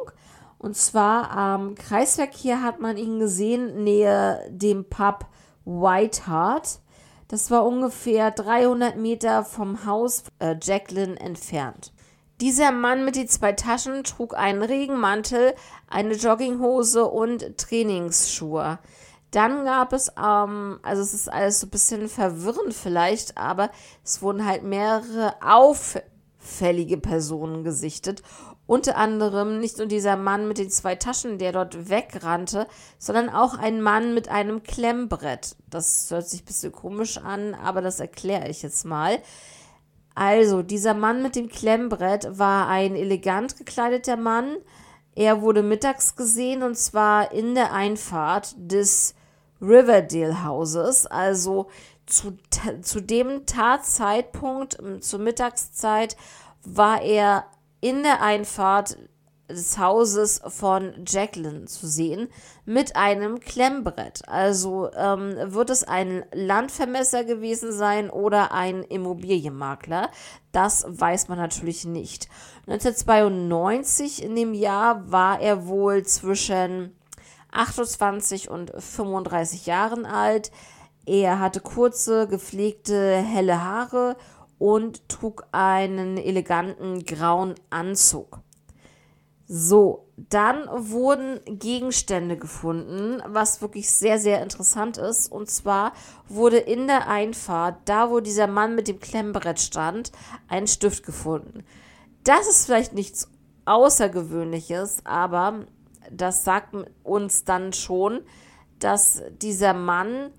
Und 0.57 0.75
zwar 0.75 1.31
am 1.31 1.75
Kreisverkehr 1.75 2.61
hat 2.61 2.79
man 2.79 2.97
ihn 2.97 3.19
gesehen, 3.19 3.83
nähe 3.83 4.47
dem 4.51 4.85
Pub 4.85 5.25
White 5.65 6.27
Hart. 6.27 6.79
Das 7.27 7.49
war 7.49 7.65
ungefähr 7.65 8.31
300 8.31 8.97
Meter 8.97 9.43
vom 9.43 9.85
Haus 9.85 10.23
äh, 10.39 10.55
Jacqueline 10.61 11.19
entfernt. 11.19 11.91
Dieser 12.41 12.71
Mann 12.71 13.03
mit 13.03 13.17
den 13.17 13.27
zwei 13.27 13.51
Taschen 13.51 14.05
trug 14.05 14.33
einen 14.33 14.61
Regenmantel, 14.61 15.53
eine 15.89 16.13
Jogginghose 16.13 17.05
und 17.05 17.57
Trainingsschuhe. 17.57 18.79
Dann 19.31 19.65
gab 19.65 19.91
es, 19.91 20.09
ähm, 20.17 20.79
also 20.81 21.01
es 21.01 21.13
ist 21.13 21.31
alles 21.31 21.59
so 21.59 21.67
ein 21.67 21.71
bisschen 21.71 22.07
verwirrend 22.07 22.73
vielleicht, 22.73 23.37
aber 23.37 23.69
es 24.05 24.21
wurden 24.21 24.45
halt 24.45 24.63
mehrere 24.63 25.35
auffällige 25.41 26.97
Personen 26.97 27.65
gesichtet. 27.65 28.23
Unter 28.65 28.97
anderem 28.97 29.59
nicht 29.59 29.77
nur 29.77 29.87
dieser 29.87 30.15
Mann 30.15 30.47
mit 30.47 30.59
den 30.59 30.69
zwei 30.69 30.95
Taschen, 30.95 31.39
der 31.39 31.51
dort 31.51 31.89
wegrannte, 31.89 32.67
sondern 32.99 33.29
auch 33.29 33.57
ein 33.57 33.81
Mann 33.81 34.13
mit 34.13 34.29
einem 34.29 34.63
Klemmbrett. 34.63 35.55
Das 35.69 36.09
hört 36.09 36.29
sich 36.29 36.43
ein 36.43 36.45
bisschen 36.45 36.71
komisch 36.71 37.17
an, 37.17 37.53
aber 37.55 37.81
das 37.81 37.99
erkläre 37.99 38.47
ich 38.47 38.61
jetzt 38.61 38.85
mal. 38.85 39.17
Also, 40.19 40.63
dieser 40.63 40.95
Mann 40.95 41.23
mit 41.23 41.37
dem 41.37 41.47
Klemmbrett 41.47 42.37
war 42.37 42.67
ein 42.67 42.93
elegant 42.97 43.55
gekleideter 43.55 44.17
Mann. 44.17 44.57
Er 45.15 45.41
wurde 45.41 45.63
mittags 45.63 46.17
gesehen 46.17 46.61
und 46.61 46.77
zwar 46.77 47.31
in 47.31 47.55
der 47.55 47.71
Einfahrt 47.71 48.53
des 48.57 49.15
Riverdale 49.61 50.43
Houses, 50.43 51.05
also 51.05 51.69
zu, 52.05 52.37
zu 52.81 52.99
dem 52.99 53.45
Tatzeitpunkt, 53.45 54.77
zur 54.99 55.19
Mittagszeit, 55.19 56.17
war 56.65 57.01
er 57.01 57.45
in 57.79 58.03
der 58.03 58.21
Einfahrt 58.21 58.97
des 59.49 59.77
Hauses 59.77 60.41
von 60.47 60.93
Jacqueline 61.05 61.65
zu 61.65 61.87
sehen 61.87 62.29
mit 62.65 62.95
einem 62.95 63.39
Klemmbrett. 63.39 64.27
Also 64.27 64.91
ähm, 64.95 65.35
wird 65.53 65.69
es 65.69 65.83
ein 65.83 66.23
Landvermesser 66.33 67.23
gewesen 67.23 67.71
sein 67.71 68.09
oder 68.09 68.51
ein 68.51 68.83
Immobilienmakler. 68.83 70.09
Das 70.51 70.85
weiß 70.87 71.27
man 71.27 71.37
natürlich 71.37 71.85
nicht. 71.85 72.29
1992 72.67 74.23
in 74.23 74.35
dem 74.35 74.53
Jahr 74.53 75.11
war 75.11 75.39
er 75.39 75.67
wohl 75.67 76.03
zwischen 76.03 76.95
28 77.51 78.49
und 78.49 78.71
35 78.77 79.65
Jahren 79.65 80.05
alt. 80.05 80.51
Er 81.05 81.39
hatte 81.39 81.59
kurze, 81.59 82.27
gepflegte, 82.27 83.17
helle 83.17 83.63
Haare 83.63 84.15
und 84.59 85.07
trug 85.09 85.47
einen 85.51 86.17
eleganten 86.17 87.03
grauen 87.05 87.55
Anzug. 87.71 88.41
So, 89.51 90.05
dann 90.15 90.67
wurden 90.91 91.39
Gegenstände 91.45 92.37
gefunden, 92.37 93.19
was 93.25 93.63
wirklich 93.63 93.89
sehr, 93.89 94.19
sehr 94.19 94.43
interessant 94.43 94.99
ist. 94.99 95.31
Und 95.31 95.49
zwar 95.49 95.93
wurde 96.27 96.57
in 96.57 96.85
der 96.85 97.07
Einfahrt, 97.07 97.77
da 97.85 98.11
wo 98.11 98.19
dieser 98.19 98.45
Mann 98.45 98.75
mit 98.75 98.87
dem 98.87 98.99
Klemmbrett 98.99 99.59
stand, 99.59 100.11
ein 100.47 100.67
Stift 100.67 101.03
gefunden. 101.03 101.63
Das 102.23 102.47
ist 102.47 102.67
vielleicht 102.67 102.93
nichts 102.93 103.27
Außergewöhnliches, 103.65 105.03
aber 105.03 105.65
das 106.11 106.43
sagt 106.43 106.75
uns 107.01 107.43
dann 107.43 107.73
schon, 107.73 108.21
dass 108.77 109.23
dieser 109.41 109.73
Mann 109.73 110.29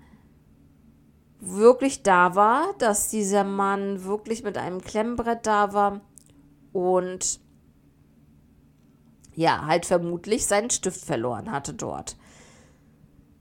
wirklich 1.41 2.01
da 2.01 2.35
war, 2.35 2.73
dass 2.77 3.09
dieser 3.09 3.43
Mann 3.43 4.05
wirklich 4.05 4.43
mit 4.43 4.57
einem 4.57 4.79
Klemmbrett 4.79 5.45
da 5.45 5.73
war 5.73 5.99
und 6.71 7.40
ja, 9.35 9.65
halt 9.65 9.85
vermutlich 9.85 10.45
seinen 10.45 10.69
Stift 10.69 11.05
verloren 11.05 11.51
hatte 11.51 11.73
dort. 11.73 12.17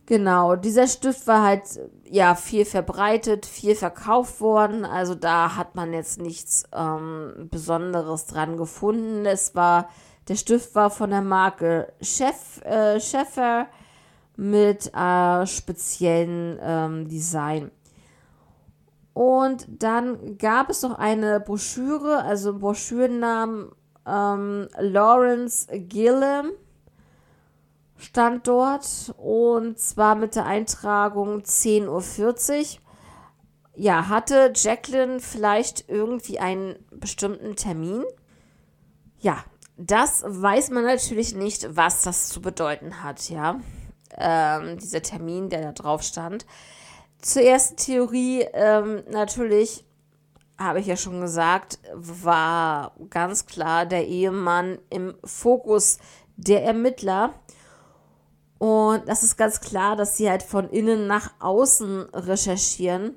Genau, 0.06 0.56
dieser 0.56 0.88
Stift 0.88 1.26
war 1.28 1.42
halt 1.44 1.62
ja 2.04 2.34
viel 2.34 2.64
verbreitet, 2.64 3.46
viel 3.46 3.76
verkauft 3.76 4.40
worden. 4.40 4.84
Also 4.84 5.14
da 5.14 5.54
hat 5.54 5.76
man 5.76 5.92
jetzt 5.92 6.20
nichts 6.20 6.64
ähm, 6.74 7.48
Besonderes 7.50 8.26
dran 8.26 8.56
gefunden. 8.56 9.24
Es 9.24 9.54
war 9.54 9.88
der 10.30 10.36
Stift 10.36 10.74
war 10.74 10.90
von 10.90 11.10
der 11.10 11.22
Marke 11.22 11.92
Chef, 12.00 12.60
äh, 12.64 13.00
Scheffer 13.00 13.66
mit 14.36 14.92
äh, 14.94 15.46
speziellen 15.46 16.58
ähm, 16.62 17.08
Design. 17.08 17.70
Und 19.12 19.66
dann 19.68 20.38
gab 20.38 20.70
es 20.70 20.82
noch 20.82 20.98
eine 20.98 21.40
Broschüre, 21.40 22.22
also 22.22 22.56
Broschürennamen 22.58 23.72
ähm, 24.06 24.68
Lawrence 24.78 25.66
Gillum 25.70 26.52
stand 27.96 28.46
dort 28.48 29.14
und 29.18 29.78
zwar 29.78 30.14
mit 30.14 30.34
der 30.34 30.46
Eintragung 30.46 31.40
10.40 31.40 31.88
Uhr. 32.74 32.80
Ja, 33.74 34.08
hatte 34.08 34.52
Jacqueline 34.54 35.20
vielleicht 35.20 35.88
irgendwie 35.88 36.38
einen 36.38 36.76
bestimmten 36.90 37.56
Termin? 37.56 38.04
Ja, 39.20 39.44
das 39.76 40.22
weiß 40.26 40.70
man 40.70 40.84
natürlich 40.84 41.34
nicht, 41.34 41.76
was 41.76 42.02
das 42.02 42.28
zu 42.28 42.42
bedeuten 42.42 43.02
hat, 43.02 43.30
ja. 43.30 43.60
Ähm, 44.16 44.78
dieser 44.78 45.02
Termin, 45.02 45.48
der 45.48 45.62
da 45.62 45.72
drauf 45.72 46.02
stand. 46.02 46.44
Zur 47.22 47.42
ersten 47.42 47.76
Theorie, 47.76 48.46
ähm, 48.52 49.02
natürlich, 49.10 49.84
habe 50.60 50.80
ich 50.80 50.86
ja 50.86 50.96
schon 50.96 51.22
gesagt, 51.22 51.78
war 51.94 52.92
ganz 53.08 53.46
klar 53.46 53.86
der 53.86 54.06
Ehemann 54.06 54.78
im 54.90 55.14
Fokus 55.24 55.98
der 56.36 56.64
Ermittler. 56.64 57.32
Und 58.58 59.08
das 59.08 59.22
ist 59.22 59.38
ganz 59.38 59.62
klar, 59.62 59.96
dass 59.96 60.18
sie 60.18 60.28
halt 60.28 60.42
von 60.42 60.68
innen 60.68 61.06
nach 61.06 61.32
außen 61.40 62.02
recherchieren. 62.12 63.16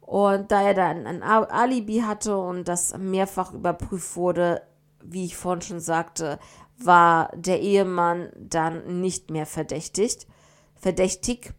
Und 0.00 0.52
da 0.52 0.62
er 0.62 0.74
dann 0.74 1.08
ein 1.08 1.24
Alibi 1.24 2.04
hatte 2.06 2.38
und 2.38 2.68
das 2.68 2.96
mehrfach 2.96 3.52
überprüft 3.52 4.14
wurde, 4.14 4.62
wie 5.02 5.24
ich 5.24 5.36
vorhin 5.36 5.62
schon 5.62 5.80
sagte, 5.80 6.38
war 6.78 7.32
der 7.34 7.60
Ehemann 7.60 8.30
dann 8.36 9.00
nicht 9.00 9.30
mehr 9.32 9.46
verdächtigt. 9.46 10.28
Verdächtig. 10.76 11.52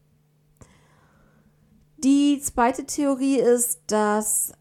Die 1.98 2.40
zweite 2.42 2.86
Theorie 2.86 3.40
ist, 3.40 3.82
dass 3.88 4.54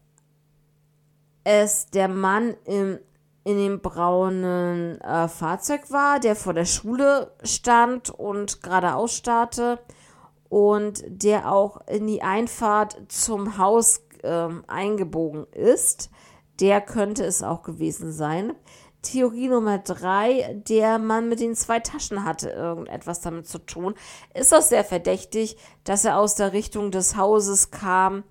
es 1.47 1.85
der 1.85 2.09
Mann 2.09 2.57
im, 2.65 2.99
in 3.45 3.57
dem 3.57 3.79
braunen 3.79 4.99
äh, 4.99 5.29
Fahrzeug 5.29 5.89
war, 5.89 6.19
der 6.19 6.35
vor 6.35 6.53
der 6.53 6.65
Schule 6.65 7.31
stand 7.41 8.09
und 8.09 8.61
geradeaus 8.61 9.13
starrte 9.13 9.79
und 10.49 11.05
der 11.07 11.49
auch 11.49 11.79
in 11.87 12.05
die 12.05 12.21
Einfahrt 12.21 12.97
zum 13.07 13.57
Haus 13.57 14.01
äh, 14.23 14.49
eingebogen 14.67 15.47
ist. 15.53 16.09
Der 16.59 16.81
könnte 16.81 17.23
es 17.23 17.43
auch 17.43 17.63
gewesen 17.63 18.11
sein. 18.11 18.53
Theorie 19.01 19.47
Nummer 19.47 19.77
drei, 19.77 20.61
der 20.67 20.99
Mann 20.99 21.29
mit 21.29 21.39
den 21.39 21.55
zwei 21.55 21.79
Taschen 21.79 22.25
hatte 22.25 22.49
irgendetwas 22.49 23.21
damit 23.21 23.47
zu 23.47 23.59
tun. 23.59 23.93
Ist 24.33 24.53
auch 24.53 24.61
sehr 24.61 24.83
verdächtig, 24.83 25.55
dass 25.85 26.03
er 26.03 26.17
aus 26.17 26.35
der 26.35 26.51
Richtung 26.51 26.91
des 26.91 27.15
Hauses 27.15 27.71
kam 27.71 28.25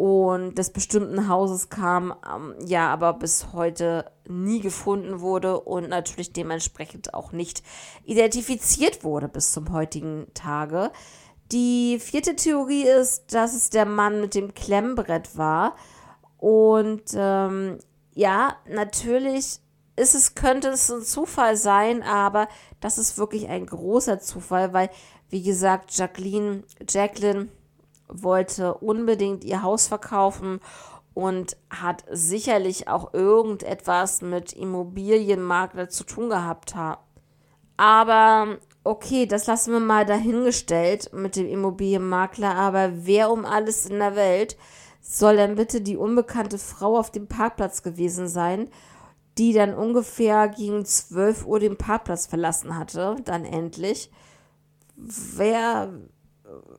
und 0.00 0.54
des 0.54 0.70
bestimmten 0.70 1.28
Hauses 1.28 1.68
kam, 1.68 2.14
ähm, 2.26 2.54
ja, 2.66 2.90
aber 2.90 3.12
bis 3.12 3.52
heute 3.52 4.10
nie 4.26 4.60
gefunden 4.60 5.20
wurde 5.20 5.60
und 5.60 5.90
natürlich 5.90 6.32
dementsprechend 6.32 7.12
auch 7.12 7.32
nicht 7.32 7.62
identifiziert 8.04 9.04
wurde 9.04 9.28
bis 9.28 9.52
zum 9.52 9.70
heutigen 9.74 10.26
Tage. 10.32 10.90
Die 11.52 11.98
vierte 11.98 12.34
Theorie 12.34 12.84
ist, 12.84 13.34
dass 13.34 13.54
es 13.54 13.68
der 13.68 13.84
Mann 13.84 14.22
mit 14.22 14.34
dem 14.34 14.54
Klemmbrett 14.54 15.36
war 15.36 15.76
und 16.38 17.02
ähm, 17.14 17.76
ja, 18.14 18.56
natürlich 18.66 19.58
ist 19.96 20.14
es, 20.14 20.34
könnte 20.34 20.68
es 20.68 20.90
ein 20.90 21.02
Zufall 21.02 21.58
sein, 21.58 22.02
aber 22.02 22.48
das 22.80 22.96
ist 22.96 23.18
wirklich 23.18 23.48
ein 23.48 23.66
großer 23.66 24.18
Zufall, 24.18 24.72
weil, 24.72 24.88
wie 25.28 25.42
gesagt, 25.42 25.94
Jacqueline, 25.94 26.62
Jacqueline 26.88 27.48
wollte 28.12 28.74
unbedingt 28.74 29.44
ihr 29.44 29.62
Haus 29.62 29.88
verkaufen 29.88 30.60
und 31.14 31.56
hat 31.70 32.04
sicherlich 32.10 32.88
auch 32.88 33.14
irgendetwas 33.14 34.22
mit 34.22 34.52
Immobilienmakler 34.52 35.88
zu 35.88 36.04
tun 36.04 36.30
gehabt. 36.30 36.74
Aber 37.76 38.58
okay, 38.84 39.26
das 39.26 39.46
lassen 39.46 39.72
wir 39.72 39.80
mal 39.80 40.06
dahingestellt 40.06 41.12
mit 41.12 41.36
dem 41.36 41.48
Immobilienmakler, 41.48 42.54
aber 42.54 42.90
wer 43.06 43.30
um 43.30 43.44
alles 43.44 43.86
in 43.86 43.98
der 43.98 44.16
Welt 44.16 44.56
soll 45.00 45.36
dann 45.36 45.54
bitte 45.56 45.80
die 45.80 45.96
unbekannte 45.96 46.58
Frau 46.58 46.98
auf 46.98 47.10
dem 47.10 47.26
Parkplatz 47.26 47.82
gewesen 47.82 48.28
sein, 48.28 48.68
die 49.38 49.52
dann 49.52 49.74
ungefähr 49.74 50.48
gegen 50.48 50.84
12 50.84 51.46
Uhr 51.46 51.58
den 51.58 51.76
Parkplatz 51.76 52.26
verlassen 52.26 52.76
hatte, 52.76 53.16
dann 53.24 53.44
endlich. 53.44 54.10
Wer, 54.96 55.92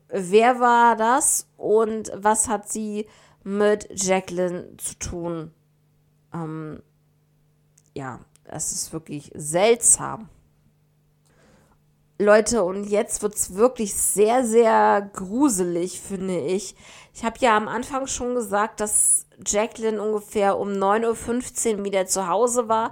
wer 0.10 0.60
war 0.60 0.96
das 0.96 1.48
und 1.58 2.12
was 2.16 2.48
hat 2.48 2.70
sie 2.70 3.08
mit 3.44 3.88
Jacqueline 3.94 4.76
zu 4.78 4.98
tun? 5.00 5.52
Ähm, 6.34 6.82
ja, 7.94 8.20
das 8.46 8.72
ist 8.72 8.94
wirklich 8.94 9.32
seltsam. 9.34 10.30
Leute, 12.20 12.64
und 12.64 12.84
jetzt 12.84 13.24
wird 13.24 13.34
es 13.34 13.56
wirklich 13.56 13.96
sehr, 13.96 14.46
sehr 14.46 15.10
gruselig, 15.14 16.00
finde 16.00 16.40
ich. 16.40 16.76
Ich 17.16 17.26
habe 17.26 17.38
ja 17.40 17.58
am 17.58 17.68
Anfang 17.68 18.06
schon 18.06 18.36
gesagt, 18.36 18.80
dass 18.80 19.26
Jacqueline 19.46 20.02
ungefähr 20.02 20.60
um 20.60 20.70
9.15 20.70 21.78
Uhr 21.78 21.86
wieder 21.86 22.06
zu 22.06 22.28
Hause 22.28 22.70
war 22.70 22.92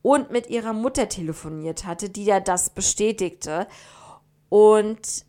und 0.00 0.30
mit 0.30 0.48
ihrer 0.48 0.72
Mutter 0.72 1.08
telefoniert 1.08 1.84
hatte, 1.84 2.08
die 2.08 2.24
ja 2.24 2.40
das 2.40 2.70
bestätigte. 2.70 3.66
Und 4.48 5.26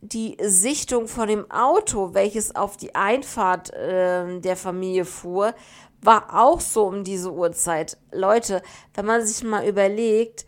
die 0.00 0.36
Sichtung 0.42 1.08
von 1.08 1.28
dem 1.28 1.50
Auto, 1.50 2.14
welches 2.14 2.56
auf 2.56 2.76
die 2.76 2.94
Einfahrt 2.94 3.72
äh, 3.72 4.40
der 4.40 4.56
Familie 4.56 5.04
fuhr, 5.04 5.54
war 6.02 6.40
auch 6.40 6.60
so 6.60 6.86
um 6.86 7.04
diese 7.04 7.32
Uhrzeit. 7.32 7.98
Leute, 8.10 8.62
wenn 8.94 9.04
man 9.04 9.24
sich 9.26 9.44
mal 9.44 9.66
überlegt, 9.66 10.46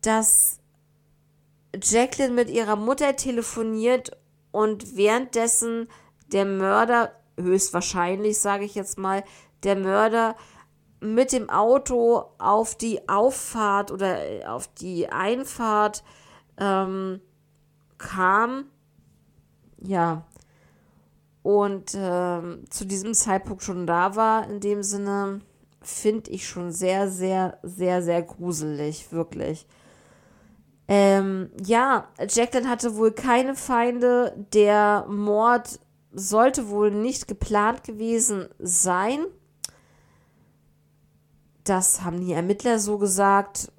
dass 0.00 0.60
Jacqueline 1.82 2.34
mit 2.34 2.48
ihrer 2.48 2.76
Mutter 2.76 3.14
telefoniert 3.16 4.16
und 4.50 4.96
währenddessen 4.96 5.88
der 6.32 6.46
Mörder, 6.46 7.12
höchstwahrscheinlich 7.38 8.38
sage 8.38 8.64
ich 8.64 8.74
jetzt 8.74 8.98
mal, 8.98 9.22
der 9.62 9.76
Mörder 9.76 10.36
mit 11.00 11.32
dem 11.32 11.50
Auto 11.50 12.24
auf 12.38 12.74
die 12.74 13.08
Auffahrt 13.08 13.90
oder 13.90 14.18
auf 14.46 14.68
die 14.68 15.08
Einfahrt 15.08 16.02
ähm, 16.58 17.20
kam. 18.00 18.64
Ja. 19.82 20.24
Und 21.42 21.92
ähm, 21.94 22.64
zu 22.68 22.84
diesem 22.84 23.14
Zeitpunkt 23.14 23.62
schon 23.62 23.86
da 23.86 24.16
war, 24.16 24.48
in 24.48 24.60
dem 24.60 24.82
Sinne, 24.82 25.40
finde 25.80 26.30
ich 26.30 26.46
schon 26.46 26.72
sehr, 26.72 27.08
sehr, 27.08 27.58
sehr, 27.62 28.02
sehr 28.02 28.22
gruselig, 28.22 29.12
wirklich. 29.12 29.66
Ähm, 30.88 31.50
ja, 31.64 32.08
Jacqueline 32.28 32.68
hatte 32.68 32.96
wohl 32.96 33.12
keine 33.12 33.54
Feinde. 33.54 34.34
Der 34.52 35.06
Mord 35.08 35.78
sollte 36.12 36.68
wohl 36.68 36.90
nicht 36.90 37.28
geplant 37.28 37.84
gewesen 37.84 38.48
sein. 38.58 39.24
Das 41.64 42.02
haben 42.02 42.20
die 42.20 42.32
Ermittler 42.32 42.78
so 42.78 42.98
gesagt. 42.98 43.72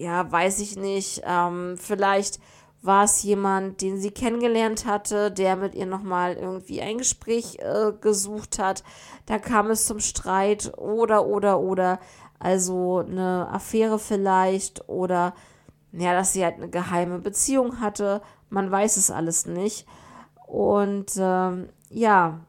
Ja, 0.00 0.32
weiß 0.32 0.60
ich 0.60 0.76
nicht. 0.76 1.20
Ähm, 1.26 1.76
vielleicht 1.76 2.40
war 2.80 3.04
es 3.04 3.22
jemand, 3.22 3.82
den 3.82 4.00
sie 4.00 4.10
kennengelernt 4.10 4.86
hatte, 4.86 5.30
der 5.30 5.56
mit 5.56 5.74
ihr 5.74 5.84
nochmal 5.84 6.36
irgendwie 6.36 6.80
ein 6.80 6.96
Gespräch 6.96 7.58
äh, 7.58 7.92
gesucht 8.00 8.58
hat. 8.58 8.82
Da 9.26 9.38
kam 9.38 9.70
es 9.70 9.84
zum 9.84 10.00
Streit 10.00 10.72
oder, 10.78 11.26
oder, 11.26 11.60
oder. 11.60 12.00
Also 12.38 13.04
eine 13.06 13.48
Affäre 13.52 13.98
vielleicht 13.98 14.88
oder 14.88 15.34
ja, 15.92 16.14
dass 16.14 16.32
sie 16.32 16.44
halt 16.44 16.54
eine 16.54 16.70
geheime 16.70 17.18
Beziehung 17.18 17.80
hatte. 17.82 18.22
Man 18.48 18.70
weiß 18.70 18.96
es 18.96 19.10
alles 19.10 19.44
nicht. 19.44 19.86
Und 20.46 21.12
ähm, 21.18 21.68
ja, 21.90 22.40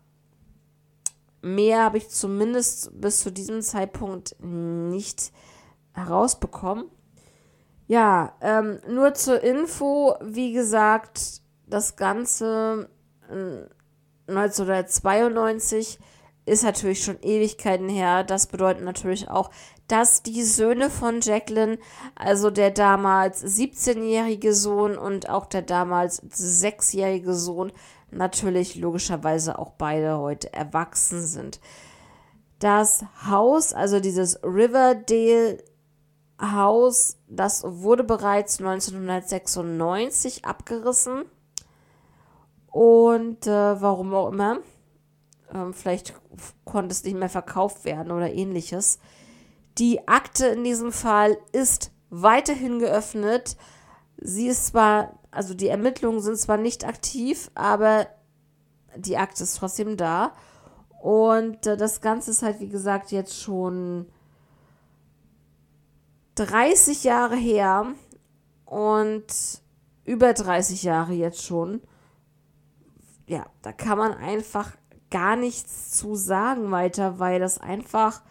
mehr 1.42 1.84
habe 1.84 1.98
ich 1.98 2.08
zumindest 2.08 3.02
bis 3.02 3.20
zu 3.20 3.30
diesem 3.30 3.62
Zeitpunkt 3.62 4.38
nicht 4.40 5.34
herausbekommen. 5.92 6.86
Ja, 7.91 8.38
ähm, 8.39 8.80
nur 8.88 9.15
zur 9.15 9.43
Info, 9.43 10.15
wie 10.21 10.54
gesagt, 10.54 11.41
das 11.67 11.97
Ganze 11.97 12.88
äh, 13.30 14.32
1992 14.32 15.99
ist 16.45 16.63
natürlich 16.63 17.04
schon 17.04 17.21
Ewigkeiten 17.21 17.89
her. 17.89 18.23
Das 18.23 18.47
bedeutet 18.47 18.86
natürlich 18.86 19.30
auch, 19.30 19.51
dass 19.89 20.23
die 20.23 20.41
Söhne 20.41 20.89
von 20.89 21.19
Jacqueline, 21.19 21.80
also 22.15 22.49
der 22.49 22.71
damals 22.71 23.43
17-jährige 23.43 24.54
Sohn 24.54 24.97
und 24.97 25.27
auch 25.27 25.45
der 25.45 25.62
damals 25.62 26.23
6-jährige 26.23 27.34
Sohn, 27.34 27.73
natürlich 28.10 28.77
logischerweise 28.77 29.60
auch 29.60 29.71
beide 29.71 30.17
heute 30.17 30.54
erwachsen 30.54 31.27
sind. 31.27 31.60
Das 32.58 33.04
Haus, 33.27 33.73
also 33.73 33.99
dieses 33.99 34.41
Riverdale 34.45 35.62
Haus, 36.41 37.17
das 37.27 37.63
wurde 37.65 38.04
bereits 38.04 38.60
1996 38.60 40.45
abgerissen. 40.45 41.25
Und 42.67 43.47
äh, 43.47 43.82
warum 43.82 44.13
auch 44.13 44.32
immer. 44.32 44.60
Ähm, 45.54 45.73
vielleicht 45.73 46.13
konnte 46.65 46.93
es 46.93 47.04
nicht 47.04 47.17
mehr 47.17 47.30
verkauft 47.30 47.86
werden 47.86 48.12
oder 48.12 48.34
ähnliches. 48.34 48.99
Die 49.77 50.08
Akte 50.08 50.47
in 50.47 50.63
diesem 50.63 50.91
Fall 50.91 51.38
ist 51.51 51.91
weiterhin 52.10 52.80
geöffnet. 52.80 53.58
Sie 54.17 54.47
ist 54.47 54.67
zwar, 54.67 55.19
also 55.32 55.54
die 55.54 55.67
Ermittlungen 55.67 56.21
sind 56.21 56.38
zwar 56.38 56.58
nicht 56.58 56.86
aktiv, 56.86 57.51
aber 57.56 58.08
die 58.95 59.17
Akte 59.17 59.43
ist 59.43 59.58
trotzdem 59.58 59.97
da. 59.97 60.34
Und 61.01 61.65
äh, 61.65 61.77
das 61.77 62.01
Ganze 62.01 62.32
ist 62.32 62.43
halt, 62.43 62.60
wie 62.60 62.69
gesagt, 62.69 63.12
jetzt 63.12 63.39
schon 63.39 64.08
30 66.36 67.04
Jahre 67.04 67.36
her 67.36 67.94
und 68.65 69.26
über 70.06 70.34
30 70.34 70.84
Jahre 70.84 71.13
jetzt 71.13 71.44
schon. 71.44 71.82
Ja, 73.28 73.46
da 73.62 73.72
kann 73.72 73.98
man 73.98 74.13
einfach 74.13 74.72
gar 75.10 75.36
nichts 75.36 75.91
zu 75.91 76.15
sagen 76.15 76.72
weiter, 76.72 77.20
weil 77.20 77.39
das 77.39 77.60
einfach, 77.60 78.22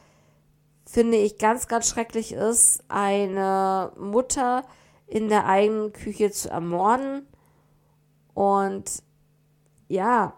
finde 0.86 1.18
ich, 1.18 1.38
ganz, 1.38 1.68
ganz 1.68 1.88
schrecklich 1.88 2.32
ist. 2.32 2.82
Eine 2.88 3.92
Mutter 3.98 4.64
in 5.06 5.28
der 5.28 5.46
eigenen 5.46 5.92
Küche 5.92 6.30
zu 6.30 6.50
ermorden. 6.50 7.26
Und 8.34 9.02
ja, 9.88 10.34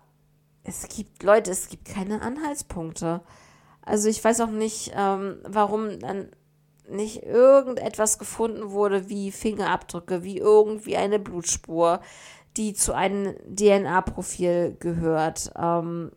es 0.65 0.89
gibt, 0.89 1.23
Leute, 1.23 1.51
es 1.51 1.69
gibt 1.69 1.87
keine 1.87 2.23
Anhaltspunkte. 2.23 3.23
Also 3.83 4.09
ich 4.09 4.23
weiß 4.23 4.41
auch 4.41 4.51
nicht, 4.51 4.93
ähm, 4.95 5.39
warum 5.47 5.99
dann 5.99 6.31
nicht 6.93 7.23
irgendetwas 7.23 8.19
gefunden 8.19 8.71
wurde, 8.71 9.09
wie 9.09 9.33
Fingerabdrücke, 9.33 10.23
wie 10.23 10.39
irgendwie 10.39 10.97
eine 10.97 11.19
Blutspur, 11.19 12.01
die 12.57 12.75
zu 12.75 12.95
einem 12.95 13.35
DNA-Profil 13.47 14.77
gehört. 14.79 15.53
Ähm, 15.59 16.13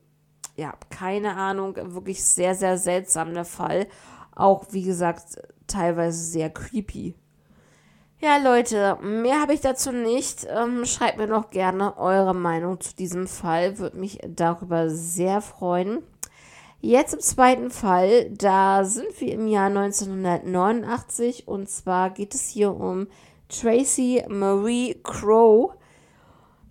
ja, 0.55 0.73
keine 0.89 1.35
Ahnung, 1.35 1.75
wirklich 1.93 2.23
sehr, 2.23 2.55
sehr 2.55 2.77
seltsam 2.77 3.33
der 3.33 3.45
Fall. 3.45 3.87
Auch, 4.35 4.65
wie 4.71 4.83
gesagt, 4.83 5.37
teilweise 5.67 6.21
sehr 6.23 6.49
creepy. 6.49 7.15
Ja, 8.19 8.37
Leute, 8.37 8.97
mehr 9.01 9.41
habe 9.41 9.53
ich 9.53 9.61
dazu 9.61 9.91
nicht. 9.91 10.47
Ähm, 10.49 10.85
schreibt 10.85 11.17
mir 11.17 11.27
noch 11.27 11.49
gerne 11.49 11.97
eure 11.97 12.33
Meinung 12.33 12.79
zu 12.79 12.95
diesem 12.95 13.27
Fall. 13.27 13.77
Würde 13.77 13.97
mich 13.97 14.19
darüber 14.25 14.89
sehr 14.89 15.41
freuen. 15.41 16.01
Jetzt 16.85 17.15
im 17.15 17.19
zweiten 17.19 17.71
Fall, 17.71 18.29
da 18.29 18.83
sind 18.83 19.19
wir 19.19 19.33
im 19.33 19.47
Jahr 19.47 19.69
1989 19.69 21.47
und 21.47 21.67
zwar 21.67 22.11
geht 22.11 22.35
es 22.35 22.47
hier 22.47 22.75
um 22.75 23.07
Tracy 23.49 24.23
Marie 24.29 24.95
Crow. 25.01 25.73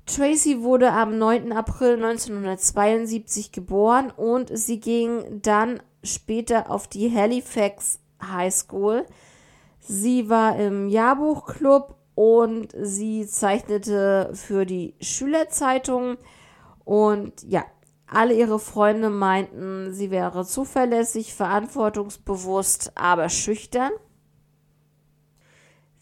Tracy 0.06 0.62
wurde 0.62 0.92
am 0.92 1.18
9. 1.18 1.50
April 1.50 1.94
1972 1.94 3.50
geboren 3.50 4.12
und 4.16 4.56
sie 4.56 4.78
ging 4.78 5.42
dann 5.42 5.82
später 6.04 6.70
auf 6.70 6.86
die 6.86 7.12
Halifax 7.12 7.98
High 8.22 8.54
School. 8.54 9.06
Sie 9.80 10.30
war 10.30 10.56
im 10.60 10.88
Jahrbuchclub 10.90 11.96
und 12.14 12.68
sie 12.80 13.26
zeichnete 13.26 14.30
für 14.32 14.64
die 14.64 14.94
Schülerzeitung. 15.00 16.18
Und 16.84 17.42
ja, 17.48 17.64
alle 18.06 18.34
ihre 18.34 18.58
Freunde 18.58 19.10
meinten, 19.10 19.92
sie 19.92 20.10
wäre 20.10 20.44
zuverlässig, 20.44 21.34
verantwortungsbewusst, 21.34 22.92
aber 22.96 23.28
schüchtern. 23.28 23.92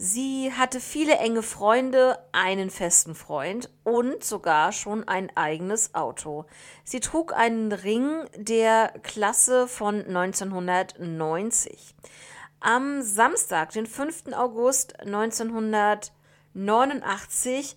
Sie 0.05 0.53
hatte 0.53 0.81
viele 0.81 1.19
enge 1.19 1.45
Freunde, 1.45 2.19
einen 2.33 2.71
festen 2.71 3.15
Freund 3.15 3.71
und 3.85 4.25
sogar 4.25 4.73
schon 4.73 5.07
ein 5.07 5.31
eigenes 5.37 5.95
Auto. 5.95 6.47
Sie 6.83 6.99
trug 6.99 7.33
einen 7.33 7.71
Ring 7.71 8.25
der 8.37 8.95
Klasse 9.05 9.69
von 9.69 10.05
1990. 10.05 11.95
Am 12.59 13.03
Samstag, 13.03 13.71
den 13.71 13.87
5. 13.87 14.33
August 14.33 14.99
1989, 14.99 17.77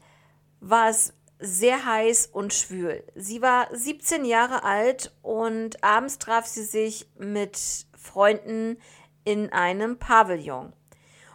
war 0.61 0.89
es 0.89 1.13
sehr 1.39 1.85
heiß 1.85 2.27
und 2.27 2.53
schwül. 2.53 3.03
Sie 3.15 3.41
war 3.41 3.67
17 3.71 4.25
Jahre 4.25 4.63
alt 4.63 5.13
und 5.21 5.83
abends 5.83 6.17
traf 6.17 6.45
sie 6.45 6.63
sich 6.63 7.09
mit 7.17 7.59
Freunden 7.97 8.77
in 9.23 9.51
einem 9.51 9.97
Pavillon. 9.97 10.73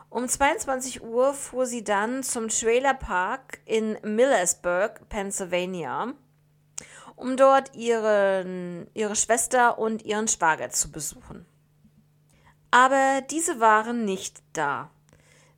Um 0.09 0.29
22 0.29 1.03
Uhr 1.03 1.35
fuhr 1.35 1.67
sie 1.67 1.85
dann 1.85 2.23
zum 2.23 2.49
Trailer 2.49 2.95
Park 2.95 3.61
in 3.65 3.97
Millersburg, 4.03 5.09
Pennsylvania, 5.09 6.15
um 7.15 7.37
dort 7.37 7.77
ihren, 7.77 8.89
ihre 8.95 9.15
Schwester 9.15 9.79
und 9.79 10.05
ihren 10.05 10.27
Schwager 10.27 10.71
zu 10.71 10.91
besuchen. 10.91 11.47
Aber 12.73 13.23
diese 13.31 13.61
waren 13.61 14.05
nicht 14.05 14.43
da. 14.53 14.91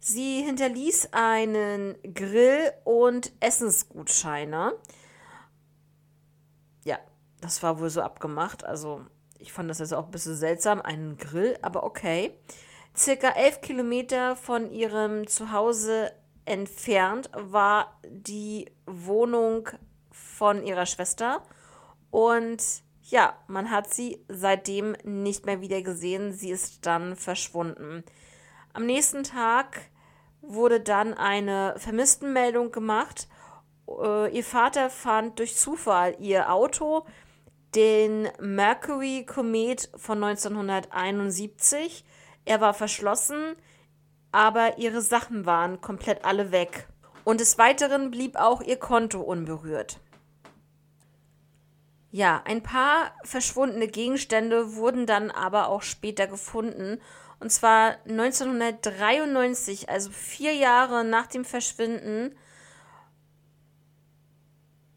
Sie 0.04 0.42
hinterließ 0.42 1.10
einen 1.12 1.96
Grill 2.12 2.72
und 2.82 3.32
Essensgutscheine. 3.38 4.72
Ja, 6.84 6.98
das 7.40 7.62
war 7.62 7.78
wohl 7.78 7.88
so 7.88 8.02
abgemacht. 8.02 8.64
Also, 8.64 9.06
ich 9.38 9.52
fand 9.52 9.70
das 9.70 9.78
jetzt 9.78 9.94
auch 9.94 10.06
ein 10.06 10.10
bisschen 10.10 10.34
seltsam. 10.34 10.82
Einen 10.82 11.18
Grill, 11.18 11.56
aber 11.62 11.84
okay 11.84 12.36
circa 12.96 13.30
elf 13.30 13.60
Kilometer 13.60 14.36
von 14.36 14.70
ihrem 14.70 15.26
Zuhause 15.26 16.12
entfernt 16.44 17.30
war 17.34 17.98
die 18.06 18.70
Wohnung 18.86 19.68
von 20.10 20.64
ihrer 20.64 20.86
Schwester. 20.86 21.42
Und 22.10 22.62
ja, 23.02 23.36
man 23.46 23.70
hat 23.70 23.92
sie 23.92 24.24
seitdem 24.28 24.96
nicht 25.04 25.46
mehr 25.46 25.60
wieder 25.60 25.82
gesehen. 25.82 26.32
Sie 26.32 26.50
ist 26.50 26.86
dann 26.86 27.16
verschwunden. 27.16 28.04
Am 28.72 28.86
nächsten 28.86 29.24
Tag 29.24 29.80
wurde 30.42 30.80
dann 30.80 31.14
eine 31.14 31.74
Vermisstenmeldung 31.78 32.70
gemacht. 32.70 33.28
Äh, 33.88 34.36
ihr 34.36 34.44
Vater 34.44 34.90
fand 34.90 35.38
durch 35.38 35.56
Zufall 35.56 36.16
ihr 36.18 36.52
Auto, 36.52 37.06
den 37.74 38.28
Mercury 38.38 39.24
Komet 39.24 39.90
von 39.96 40.22
1971 40.22 42.04
er 42.44 42.60
war 42.60 42.74
verschlossen, 42.74 43.56
aber 44.32 44.78
ihre 44.78 45.00
Sachen 45.00 45.46
waren 45.46 45.80
komplett 45.80 46.24
alle 46.24 46.50
weg. 46.50 46.88
Und 47.24 47.40
des 47.40 47.58
Weiteren 47.58 48.10
blieb 48.10 48.36
auch 48.36 48.62
ihr 48.62 48.78
Konto 48.78 49.20
unberührt. 49.20 50.00
Ja, 52.10 52.42
ein 52.44 52.62
paar 52.62 53.14
verschwundene 53.24 53.88
Gegenstände 53.88 54.74
wurden 54.74 55.06
dann 55.06 55.30
aber 55.30 55.68
auch 55.68 55.82
später 55.82 56.26
gefunden. 56.26 57.00
Und 57.42 57.50
zwar 57.50 57.96
1993, 58.08 59.88
also 59.88 60.12
vier 60.12 60.54
Jahre 60.54 61.04
nach 61.04 61.26
dem 61.26 61.44
Verschwinden, 61.44 62.36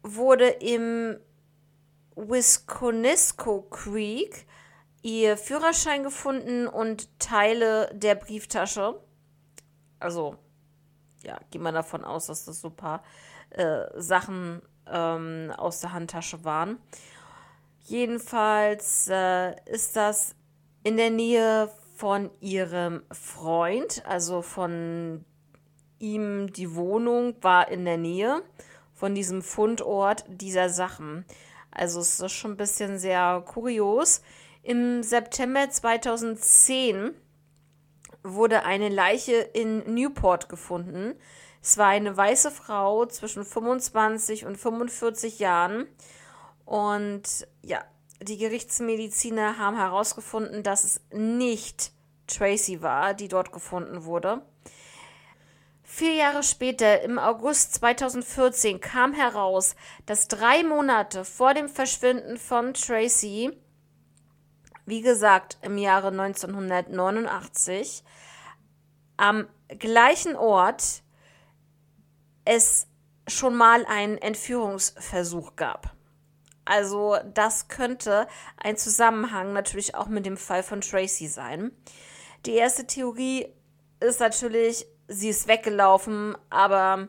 wurde 0.04 0.46
im 0.46 1.18
Wisconsin 2.14 3.36
Creek 3.68 4.46
ihr 5.02 5.36
Führerschein 5.36 6.04
gefunden 6.04 6.68
und 6.68 7.18
Teile 7.18 7.90
der 7.92 8.14
Brieftasche. 8.14 9.00
Also, 9.98 10.36
ja, 11.24 11.40
geht 11.50 11.60
man 11.60 11.74
davon 11.74 12.04
aus, 12.04 12.26
dass 12.26 12.44
das 12.44 12.60
so 12.60 12.68
ein 12.68 12.76
paar 12.76 13.02
äh, 13.50 13.86
Sachen 13.96 14.62
ähm, 14.86 15.52
aus 15.56 15.80
der 15.80 15.92
Handtasche 15.92 16.44
waren. 16.44 16.78
Jedenfalls 17.86 19.08
äh, 19.08 19.60
ist 19.68 19.96
das 19.96 20.36
in 20.84 20.96
der 20.96 21.10
Nähe 21.10 21.72
von 21.96 22.30
ihrem 22.40 23.02
Freund, 23.10 24.04
also 24.06 24.42
von 24.42 25.24
ihm 25.98 26.52
die 26.52 26.74
Wohnung 26.74 27.34
war 27.40 27.68
in 27.68 27.86
der 27.86 27.96
Nähe 27.96 28.42
von 28.92 29.14
diesem 29.14 29.40
Fundort 29.42 30.24
dieser 30.28 30.68
Sachen. 30.68 31.24
Also 31.70 32.00
es 32.00 32.20
ist 32.20 32.32
schon 32.32 32.52
ein 32.52 32.56
bisschen 32.58 32.98
sehr 32.98 33.42
kurios. 33.46 34.22
Im 34.62 35.02
September 35.02 35.70
2010 35.70 37.12
wurde 38.22 38.64
eine 38.64 38.90
Leiche 38.90 39.34
in 39.36 39.94
Newport 39.94 40.48
gefunden. 40.48 41.14
Es 41.62 41.78
war 41.78 41.88
eine 41.88 42.16
weiße 42.16 42.50
Frau 42.50 43.06
zwischen 43.06 43.44
25 43.44 44.44
und 44.44 44.56
45 44.56 45.38
Jahren. 45.38 45.86
Und 46.64 47.46
ja, 47.62 47.84
die 48.20 48.38
Gerichtsmediziner 48.38 49.58
haben 49.58 49.76
herausgefunden, 49.76 50.62
dass 50.62 50.84
es 50.84 51.00
nicht 51.12 51.92
Tracy 52.26 52.82
war, 52.82 53.14
die 53.14 53.28
dort 53.28 53.52
gefunden 53.52 54.04
wurde. 54.04 54.42
Vier 55.82 56.14
Jahre 56.14 56.42
später, 56.42 57.02
im 57.02 57.18
August 57.18 57.74
2014, 57.74 58.80
kam 58.80 59.12
heraus, 59.12 59.76
dass 60.04 60.28
drei 60.28 60.64
Monate 60.64 61.24
vor 61.24 61.54
dem 61.54 61.68
Verschwinden 61.68 62.38
von 62.38 62.74
Tracy 62.74 63.56
wie 64.86 65.02
gesagt, 65.02 65.58
im 65.62 65.76
Jahre 65.76 66.08
1989 66.08 68.04
am 69.16 69.48
gleichen 69.68 70.36
Ort 70.36 71.02
es 72.44 72.86
schon 73.26 73.56
mal 73.56 73.84
einen 73.86 74.16
Entführungsversuch 74.16 75.56
gab. 75.56 75.95
Also 76.66 77.16
das 77.32 77.68
könnte 77.68 78.26
ein 78.58 78.76
Zusammenhang 78.76 79.52
natürlich 79.52 79.94
auch 79.94 80.08
mit 80.08 80.26
dem 80.26 80.36
Fall 80.36 80.62
von 80.62 80.82
Tracy 80.82 81.28
sein. 81.28 81.72
Die 82.44 82.54
erste 82.54 82.86
Theorie 82.86 83.46
ist 84.00 84.20
natürlich, 84.20 84.86
sie 85.08 85.30
ist 85.30 85.48
weggelaufen, 85.48 86.36
aber 86.50 87.08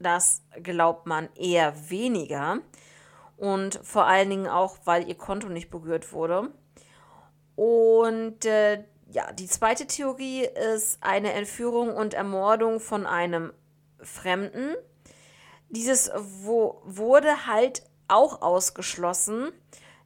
das 0.00 0.42
glaubt 0.62 1.06
man 1.06 1.28
eher 1.36 1.90
weniger. 1.90 2.58
Und 3.36 3.78
vor 3.82 4.06
allen 4.06 4.30
Dingen 4.30 4.48
auch, 4.48 4.78
weil 4.84 5.08
ihr 5.08 5.16
Konto 5.16 5.48
nicht 5.48 5.70
berührt 5.70 6.12
wurde. 6.12 6.50
Und 7.56 8.44
äh, 8.46 8.84
ja, 9.10 9.32
die 9.32 9.46
zweite 9.46 9.86
Theorie 9.86 10.44
ist 10.74 10.98
eine 11.02 11.32
Entführung 11.34 11.94
und 11.94 12.14
Ermordung 12.14 12.80
von 12.80 13.06
einem 13.06 13.52
Fremden. 14.00 14.74
Dieses 15.68 16.10
wo, 16.16 16.80
wurde 16.84 17.46
halt 17.46 17.82
auch 18.08 18.42
ausgeschlossen. 18.42 19.52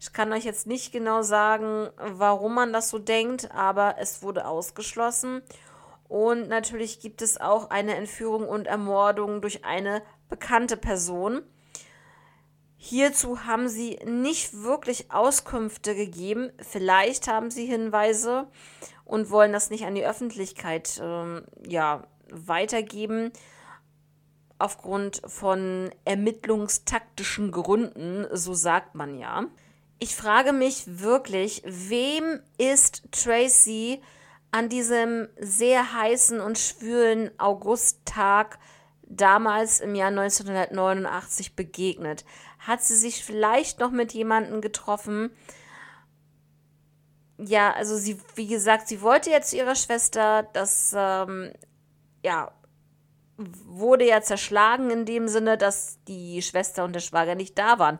Ich 0.00 0.12
kann 0.12 0.32
euch 0.32 0.44
jetzt 0.44 0.66
nicht 0.66 0.92
genau 0.92 1.22
sagen, 1.22 1.88
warum 1.96 2.54
man 2.54 2.72
das 2.72 2.88
so 2.90 2.98
denkt, 2.98 3.50
aber 3.52 3.96
es 3.98 4.22
wurde 4.22 4.46
ausgeschlossen. 4.46 5.42
Und 6.08 6.48
natürlich 6.48 7.00
gibt 7.00 7.20
es 7.20 7.40
auch 7.40 7.70
eine 7.70 7.96
Entführung 7.96 8.48
und 8.48 8.66
Ermordung 8.66 9.40
durch 9.40 9.64
eine 9.64 10.02
bekannte 10.28 10.76
Person. 10.76 11.42
Hierzu 12.76 13.44
haben 13.44 13.68
sie 13.68 13.98
nicht 14.04 14.62
wirklich 14.62 15.10
Auskünfte 15.10 15.96
gegeben. 15.96 16.52
Vielleicht 16.60 17.26
haben 17.26 17.50
sie 17.50 17.66
Hinweise 17.66 18.46
und 19.04 19.30
wollen 19.30 19.52
das 19.52 19.68
nicht 19.70 19.84
an 19.84 19.96
die 19.96 20.06
Öffentlichkeit 20.06 21.00
ähm, 21.02 21.44
ja, 21.66 22.04
weitergeben. 22.30 23.32
Aufgrund 24.58 25.22
von 25.26 25.90
ermittlungstaktischen 26.04 27.52
Gründen, 27.52 28.26
so 28.32 28.54
sagt 28.54 28.94
man 28.94 29.16
ja. 29.16 29.46
Ich 30.00 30.16
frage 30.16 30.52
mich 30.52 30.84
wirklich, 30.86 31.62
wem 31.64 32.40
ist 32.56 33.02
Tracy 33.12 34.02
an 34.50 34.68
diesem 34.68 35.28
sehr 35.38 35.92
heißen 35.92 36.40
und 36.40 36.58
schwülen 36.58 37.30
Augusttag 37.38 38.58
damals 39.02 39.80
im 39.80 39.94
Jahr 39.94 40.08
1989 40.08 41.54
begegnet? 41.54 42.24
Hat 42.58 42.82
sie 42.82 42.96
sich 42.96 43.24
vielleicht 43.24 43.78
noch 43.78 43.90
mit 43.90 44.12
jemandem 44.12 44.60
getroffen? 44.60 45.30
Ja, 47.38 47.72
also 47.72 47.96
sie, 47.96 48.20
wie 48.34 48.48
gesagt, 48.48 48.88
sie 48.88 49.02
wollte 49.02 49.30
ja 49.30 49.40
zu 49.40 49.56
ihrer 49.56 49.76
Schwester, 49.76 50.44
das, 50.52 50.92
ähm, 50.96 51.52
ja, 52.24 52.52
wurde 53.38 54.06
ja 54.06 54.20
zerschlagen 54.20 54.90
in 54.90 55.04
dem 55.04 55.28
Sinne, 55.28 55.56
dass 55.56 55.98
die 56.08 56.42
Schwester 56.42 56.84
und 56.84 56.92
der 56.92 57.00
Schwager 57.00 57.34
nicht 57.34 57.58
da 57.58 57.78
waren. 57.78 57.98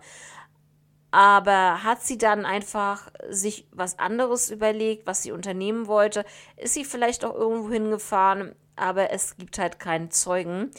Aber 1.10 1.82
hat 1.84 2.02
sie 2.02 2.18
dann 2.18 2.44
einfach 2.44 3.10
sich 3.30 3.66
was 3.72 3.98
anderes 3.98 4.50
überlegt, 4.50 5.06
was 5.06 5.22
sie 5.22 5.32
unternehmen 5.32 5.86
wollte? 5.86 6.24
Ist 6.56 6.74
sie 6.74 6.84
vielleicht 6.84 7.24
auch 7.24 7.34
irgendwo 7.34 7.70
hingefahren? 7.70 8.54
Aber 8.76 9.10
es 9.10 9.36
gibt 9.36 9.58
halt 9.58 9.78
keinen 9.78 10.10
Zeugen, 10.10 10.70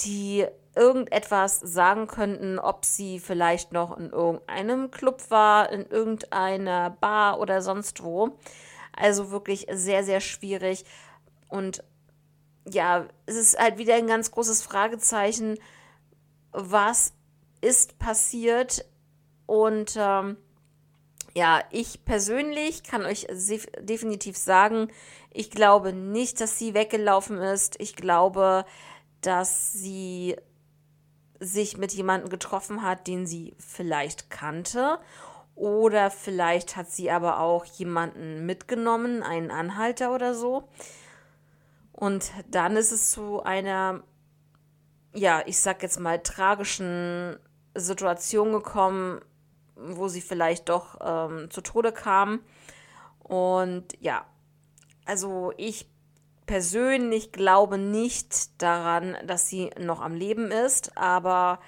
die 0.00 0.46
irgendetwas 0.74 1.60
sagen 1.60 2.06
könnten, 2.06 2.58
ob 2.58 2.84
sie 2.84 3.20
vielleicht 3.20 3.72
noch 3.72 3.96
in 3.96 4.10
irgendeinem 4.10 4.90
Club 4.90 5.22
war, 5.30 5.70
in 5.70 5.86
irgendeiner 5.86 6.90
Bar 6.90 7.40
oder 7.40 7.62
sonst 7.62 8.02
wo. 8.02 8.38
Also 8.96 9.30
wirklich 9.30 9.66
sehr, 9.70 10.02
sehr 10.02 10.20
schwierig. 10.20 10.84
Und 11.48 11.84
ja, 12.72 13.06
es 13.26 13.36
ist 13.36 13.58
halt 13.58 13.78
wieder 13.78 13.94
ein 13.94 14.06
ganz 14.06 14.30
großes 14.30 14.62
Fragezeichen, 14.62 15.58
was 16.52 17.12
ist 17.60 17.98
passiert. 17.98 18.84
Und 19.46 19.96
ähm, 19.98 20.36
ja, 21.34 21.62
ich 21.70 22.04
persönlich 22.04 22.82
kann 22.82 23.04
euch 23.04 23.26
definitiv 23.80 24.36
sagen, 24.36 24.88
ich 25.32 25.50
glaube 25.50 25.92
nicht, 25.92 26.40
dass 26.40 26.58
sie 26.58 26.74
weggelaufen 26.74 27.38
ist. 27.38 27.76
Ich 27.80 27.96
glaube, 27.96 28.64
dass 29.20 29.72
sie 29.72 30.36
sich 31.40 31.76
mit 31.76 31.92
jemandem 31.92 32.30
getroffen 32.30 32.82
hat, 32.82 33.06
den 33.06 33.26
sie 33.26 33.54
vielleicht 33.58 34.30
kannte. 34.30 34.98
Oder 35.54 36.10
vielleicht 36.10 36.76
hat 36.76 36.90
sie 36.90 37.10
aber 37.10 37.40
auch 37.40 37.64
jemanden 37.64 38.46
mitgenommen, 38.46 39.22
einen 39.22 39.50
Anhalter 39.50 40.14
oder 40.14 40.34
so. 40.34 40.68
Und 41.98 42.30
dann 42.48 42.76
ist 42.76 42.92
es 42.92 43.10
zu 43.10 43.42
einer, 43.42 44.04
ja, 45.14 45.42
ich 45.46 45.58
sag 45.58 45.82
jetzt 45.82 45.98
mal, 45.98 46.22
tragischen 46.22 47.36
Situation 47.74 48.52
gekommen, 48.52 49.20
wo 49.74 50.06
sie 50.06 50.20
vielleicht 50.20 50.68
doch 50.68 50.96
ähm, 51.00 51.50
zu 51.50 51.60
Tode 51.60 51.90
kam. 51.90 52.38
Und 53.18 54.00
ja, 54.00 54.24
also 55.06 55.52
ich 55.56 55.90
persönlich 56.46 57.32
glaube 57.32 57.78
nicht 57.78 58.62
daran, 58.62 59.16
dass 59.26 59.48
sie 59.48 59.70
noch 59.80 60.00
am 60.00 60.14
Leben 60.14 60.52
ist, 60.52 60.96
aber 60.96 61.58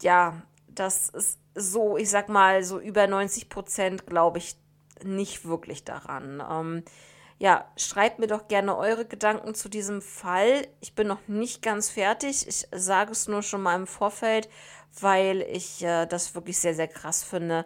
ja, 0.00 0.40
das 0.66 1.10
ist 1.10 1.38
so, 1.54 1.98
ich 1.98 2.08
sag 2.08 2.30
mal, 2.30 2.64
so 2.64 2.80
über 2.80 3.06
90 3.06 3.50
Prozent 3.50 4.06
glaube 4.06 4.38
ich 4.38 4.56
nicht 5.04 5.44
wirklich 5.44 5.84
daran. 5.84 6.42
Ähm, 6.50 6.84
ja, 7.38 7.70
schreibt 7.76 8.18
mir 8.18 8.26
doch 8.26 8.48
gerne 8.48 8.76
eure 8.76 9.06
Gedanken 9.06 9.54
zu 9.54 9.68
diesem 9.68 10.02
Fall. 10.02 10.66
Ich 10.80 10.94
bin 10.94 11.06
noch 11.06 11.28
nicht 11.28 11.62
ganz 11.62 11.90
fertig. 11.90 12.46
Ich 12.48 12.66
sage 12.72 13.12
es 13.12 13.28
nur 13.28 13.42
schon 13.42 13.62
mal 13.62 13.76
im 13.76 13.86
Vorfeld, 13.86 14.48
weil 15.00 15.42
ich 15.42 15.82
äh, 15.84 16.06
das 16.06 16.34
wirklich 16.34 16.58
sehr, 16.58 16.74
sehr 16.74 16.88
krass 16.88 17.22
finde, 17.22 17.64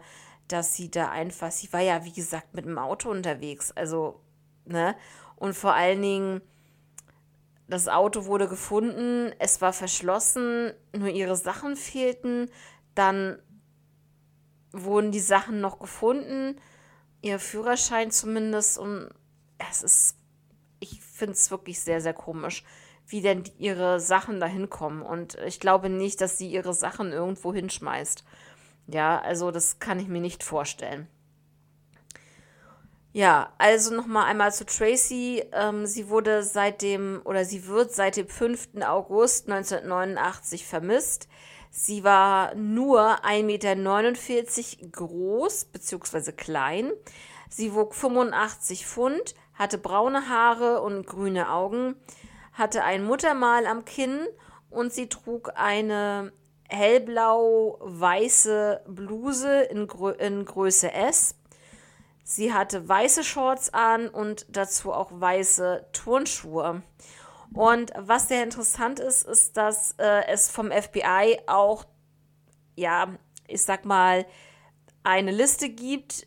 dass 0.48 0.74
sie 0.74 0.90
da 0.90 1.10
einfach, 1.10 1.50
sie 1.50 1.72
war 1.72 1.80
ja, 1.80 2.04
wie 2.04 2.12
gesagt, 2.12 2.54
mit 2.54 2.66
dem 2.66 2.78
Auto 2.78 3.10
unterwegs. 3.10 3.72
Also 3.72 4.20
Ne? 4.64 4.94
Und 5.36 5.54
vor 5.54 5.74
allen 5.74 6.02
Dingen, 6.02 6.40
das 7.68 7.88
Auto 7.88 8.26
wurde 8.26 8.48
gefunden, 8.48 9.32
es 9.38 9.60
war 9.60 9.72
verschlossen, 9.72 10.72
nur 10.96 11.08
ihre 11.08 11.36
Sachen 11.36 11.76
fehlten. 11.76 12.50
Dann 12.94 13.38
wurden 14.72 15.10
die 15.10 15.20
Sachen 15.20 15.60
noch 15.60 15.78
gefunden, 15.78 16.60
ihr 17.22 17.38
Führerschein 17.38 18.10
zumindest. 18.10 18.78
Und 18.78 19.10
es 19.70 19.82
ist, 19.82 20.16
ich 20.80 21.00
finde 21.00 21.32
es 21.32 21.50
wirklich 21.50 21.80
sehr, 21.80 22.00
sehr 22.00 22.14
komisch, 22.14 22.64
wie 23.06 23.20
denn 23.20 23.44
ihre 23.58 24.00
Sachen 24.00 24.40
da 24.40 24.46
hinkommen. 24.46 25.02
Und 25.02 25.36
ich 25.46 25.60
glaube 25.60 25.88
nicht, 25.88 26.20
dass 26.20 26.38
sie 26.38 26.50
ihre 26.50 26.74
Sachen 26.74 27.12
irgendwo 27.12 27.52
hinschmeißt. 27.52 28.24
Ja, 28.88 29.20
also 29.20 29.50
das 29.50 29.78
kann 29.78 30.00
ich 30.00 30.08
mir 30.08 30.20
nicht 30.20 30.42
vorstellen. 30.42 31.08
Ja, 33.14 33.52
also 33.58 33.94
nochmal 33.94 34.24
einmal 34.24 34.54
zu 34.54 34.64
Tracy. 34.64 35.44
Ähm, 35.52 35.86
sie 35.86 36.08
wurde 36.08 36.42
seit 36.42 36.80
dem, 36.80 37.20
oder 37.24 37.44
sie 37.44 37.66
wird 37.66 37.92
seit 37.92 38.16
dem 38.16 38.28
5. 38.28 38.82
August 38.82 39.50
1989 39.50 40.66
vermisst. 40.66 41.28
Sie 41.70 42.04
war 42.04 42.54
nur 42.54 43.24
1,49 43.24 43.42
Meter 43.44 44.88
groß, 44.90 45.66
beziehungsweise 45.66 46.32
klein. 46.32 46.90
Sie 47.50 47.74
wog 47.74 47.94
85 47.94 48.86
Pfund, 48.86 49.34
hatte 49.62 49.78
braune 49.78 50.28
Haare 50.28 50.82
und 50.82 51.06
grüne 51.06 51.50
Augen, 51.50 51.96
hatte 52.52 52.84
ein 52.84 53.04
Muttermal 53.04 53.66
am 53.66 53.84
Kinn 53.84 54.26
und 54.70 54.92
sie 54.92 55.08
trug 55.08 55.52
eine 55.54 56.32
hellblau-weiße 56.68 58.82
Bluse 58.86 59.62
in, 59.62 59.86
Grö 59.86 60.10
in 60.10 60.44
Größe 60.44 60.92
S 60.92 61.36
Sie 62.24 62.52
hatte 62.52 62.88
weiße 62.88 63.24
Shorts 63.24 63.74
an 63.74 64.08
und 64.08 64.46
dazu 64.48 64.92
auch 64.92 65.10
weiße 65.12 65.86
Turnschuhe. 65.92 66.82
Und 67.52 67.92
was 67.96 68.28
sehr 68.28 68.42
interessant 68.42 69.00
ist, 69.00 69.26
ist, 69.26 69.56
dass 69.56 69.92
äh, 69.98 70.26
es 70.28 70.48
vom 70.48 70.70
FBI 70.70 71.40
auch, 71.46 71.84
ja, 72.76 73.08
ich 73.48 73.62
sag 73.62 73.84
mal, 73.84 74.24
eine 75.02 75.32
Liste 75.32 75.68
gibt. 75.68 76.26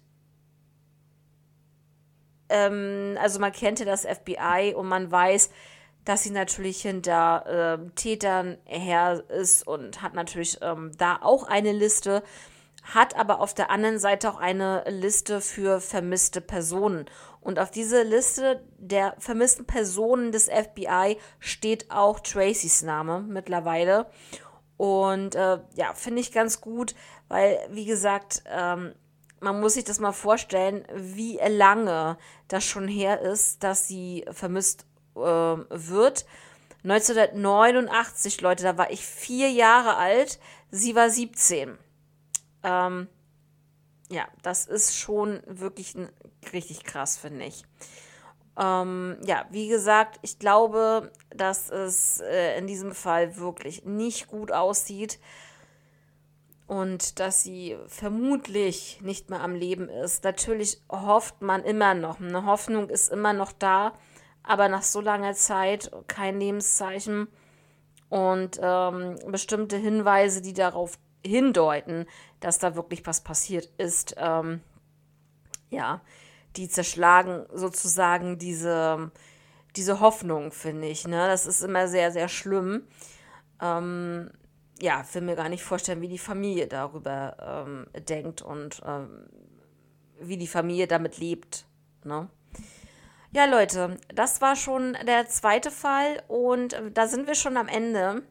Ähm, 2.49 3.17
also 3.21 3.39
man 3.39 3.51
kennt 3.51 3.79
ja 3.79 3.85
das 3.85 4.05
FBI 4.05 4.73
und 4.75 4.87
man 4.87 5.11
weiß, 5.11 5.49
dass 6.03 6.23
sie 6.23 6.31
natürlich 6.31 6.81
hinter 6.81 7.79
äh, 7.81 7.89
Tätern 7.95 8.57
her 8.65 9.23
ist 9.29 9.67
und 9.67 10.01
hat 10.01 10.13
natürlich 10.13 10.59
ähm, 10.61 10.91
da 10.97 11.19
auch 11.21 11.47
eine 11.47 11.71
Liste 11.71 12.21
hat 12.85 13.15
aber 13.15 13.39
auf 13.39 13.53
der 13.53 13.71
anderen 13.71 13.99
Seite 13.99 14.29
auch 14.29 14.39
eine 14.39 14.83
Liste 14.87 15.41
für 15.41 15.81
vermisste 15.81 16.39
Personen. 16.39 17.05
Und 17.41 17.59
auf 17.59 17.71
diese 17.71 18.03
Liste 18.03 18.63
der 18.77 19.15
vermissten 19.19 19.65
Personen 19.65 20.31
des 20.31 20.49
FBI 20.49 21.17
steht 21.39 21.91
auch 21.91 22.19
Tracys 22.19 22.83
Name 22.83 23.21
mittlerweile. 23.21 24.07
Und 24.77 25.35
äh, 25.35 25.59
ja, 25.75 25.93
finde 25.93 26.21
ich 26.21 26.31
ganz 26.31 26.61
gut, 26.61 26.95
weil, 27.27 27.57
wie 27.69 27.85
gesagt, 27.85 28.43
ähm, 28.47 28.93
man 29.45 29.59
muss 29.61 29.75
sich 29.75 29.83
das 29.83 29.99
mal 29.99 30.11
vorstellen, 30.11 30.85
wie 30.91 31.37
lange 31.37 32.17
das 32.47 32.63
schon 32.63 32.87
her 32.87 33.21
ist, 33.21 33.63
dass 33.63 33.87
sie 33.87 34.25
vermisst 34.31 34.87
äh, 35.15 35.19
wird. 35.19 36.25
1989, 36.83 38.41
Leute, 38.41 38.63
da 38.63 38.79
war 38.79 38.89
ich 38.89 39.05
vier 39.05 39.51
Jahre 39.51 39.97
alt, 39.97 40.39
sie 40.71 40.95
war 40.95 41.11
17. 41.11 41.77
Ähm, 42.63 43.07
ja, 44.09 44.27
das 44.41 44.65
ist 44.65 44.97
schon 44.97 45.43
wirklich 45.45 45.93
richtig 46.51 46.83
krass, 46.83 47.15
finde 47.15 47.45
ich. 47.45 47.65
Ähm, 48.57 49.17
ja, 49.25 49.45
wie 49.51 49.67
gesagt, 49.67 50.17
ich 50.23 50.39
glaube, 50.39 51.11
dass 51.29 51.69
es 51.69 52.19
äh, 52.21 52.57
in 52.57 52.65
diesem 52.65 52.95
Fall 52.95 53.37
wirklich 53.37 53.85
nicht 53.85 54.27
gut 54.27 54.51
aussieht 54.51 55.19
und 56.67 57.19
dass 57.19 57.43
sie 57.43 57.77
vermutlich 57.87 58.99
nicht 59.01 59.29
mehr 59.29 59.41
am 59.41 59.55
Leben 59.55 59.87
ist. 59.89 60.23
Natürlich 60.23 60.81
hofft 60.89 61.41
man 61.41 61.63
immer 61.63 61.93
noch, 61.93 62.19
eine 62.19 62.45
Hoffnung 62.45 62.89
ist 62.89 63.11
immer 63.11 63.33
noch 63.33 63.51
da, 63.51 63.93
aber 64.43 64.69
nach 64.69 64.83
so 64.83 65.01
langer 65.01 65.33
Zeit 65.33 65.91
kein 66.07 66.39
Lebenszeichen 66.39 67.27
und 68.09 68.59
ähm, 68.61 69.15
bestimmte 69.27 69.77
Hinweise, 69.77 70.41
die 70.41 70.53
darauf 70.53 70.97
hindeuten, 71.25 72.05
dass 72.39 72.59
da 72.59 72.75
wirklich 72.75 73.05
was 73.05 73.21
passiert 73.21 73.69
ist. 73.77 74.15
Ähm, 74.17 74.61
ja, 75.69 76.01
die 76.55 76.69
zerschlagen 76.69 77.45
sozusagen 77.53 78.37
diese, 78.37 79.11
diese 79.75 79.99
Hoffnung, 79.99 80.51
finde 80.51 80.87
ich. 80.87 81.07
Ne? 81.07 81.27
Das 81.27 81.45
ist 81.45 81.61
immer 81.61 81.87
sehr, 81.87 82.11
sehr 82.11 82.27
schlimm. 82.27 82.87
Ähm, 83.61 84.31
ja, 84.81 85.03
ich 85.07 85.15
will 85.15 85.21
mir 85.21 85.35
gar 85.35 85.49
nicht 85.49 85.63
vorstellen, 85.63 86.01
wie 86.01 86.07
die 86.07 86.17
Familie 86.17 86.67
darüber 86.67 87.65
ähm, 87.67 87.87
denkt 88.07 88.41
und 88.41 88.81
ähm, 88.85 89.27
wie 90.19 90.37
die 90.37 90.47
Familie 90.47 90.87
damit 90.87 91.17
lebt. 91.17 91.65
Ne? 92.03 92.29
Ja, 93.31 93.45
Leute, 93.45 93.97
das 94.13 94.41
war 94.41 94.55
schon 94.55 94.97
der 95.05 95.27
zweite 95.27 95.71
Fall 95.71 96.23
und 96.27 96.73
äh, 96.73 96.91
da 96.91 97.07
sind 97.07 97.27
wir 97.27 97.35
schon 97.35 97.57
am 97.57 97.67
Ende. 97.67 98.23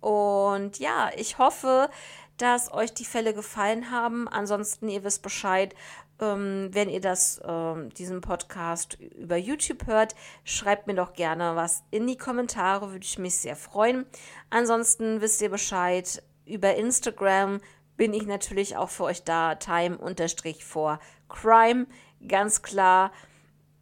Und 0.00 0.78
ja, 0.78 1.10
ich 1.16 1.38
hoffe, 1.38 1.88
dass 2.36 2.72
euch 2.72 2.92
die 2.92 3.04
Fälle 3.04 3.32
gefallen 3.32 3.90
haben. 3.90 4.28
Ansonsten, 4.28 4.88
ihr 4.88 5.04
wisst 5.04 5.22
Bescheid, 5.22 5.74
ähm, 6.20 6.68
wenn 6.72 6.88
ihr 6.88 7.00
das, 7.00 7.40
ähm, 7.44 7.90
diesen 7.90 8.20
Podcast 8.20 8.98
über 9.00 9.36
YouTube 9.36 9.86
hört, 9.86 10.14
schreibt 10.44 10.86
mir 10.86 10.94
doch 10.94 11.12
gerne 11.14 11.56
was 11.56 11.82
in 11.90 12.06
die 12.06 12.16
Kommentare, 12.16 12.90
würde 12.92 13.04
ich 13.04 13.18
mich 13.18 13.36
sehr 13.36 13.56
freuen. 13.56 14.06
Ansonsten 14.50 15.20
wisst 15.20 15.42
ihr 15.42 15.50
Bescheid, 15.50 16.22
über 16.46 16.74
Instagram 16.76 17.60
bin 17.96 18.12
ich 18.12 18.26
natürlich 18.26 18.76
auch 18.76 18.90
für 18.90 19.04
euch 19.04 19.22
da, 19.22 19.54
time-for 19.54 20.98
crime, 21.28 21.86
ganz 22.26 22.62
klar. 22.62 23.12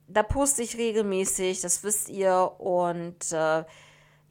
Da 0.08 0.22
poste 0.22 0.62
ich 0.62 0.76
regelmäßig, 0.76 1.60
das 1.62 1.82
wisst 1.82 2.08
ihr. 2.10 2.52
Und 2.58 3.32
äh, 3.32 3.64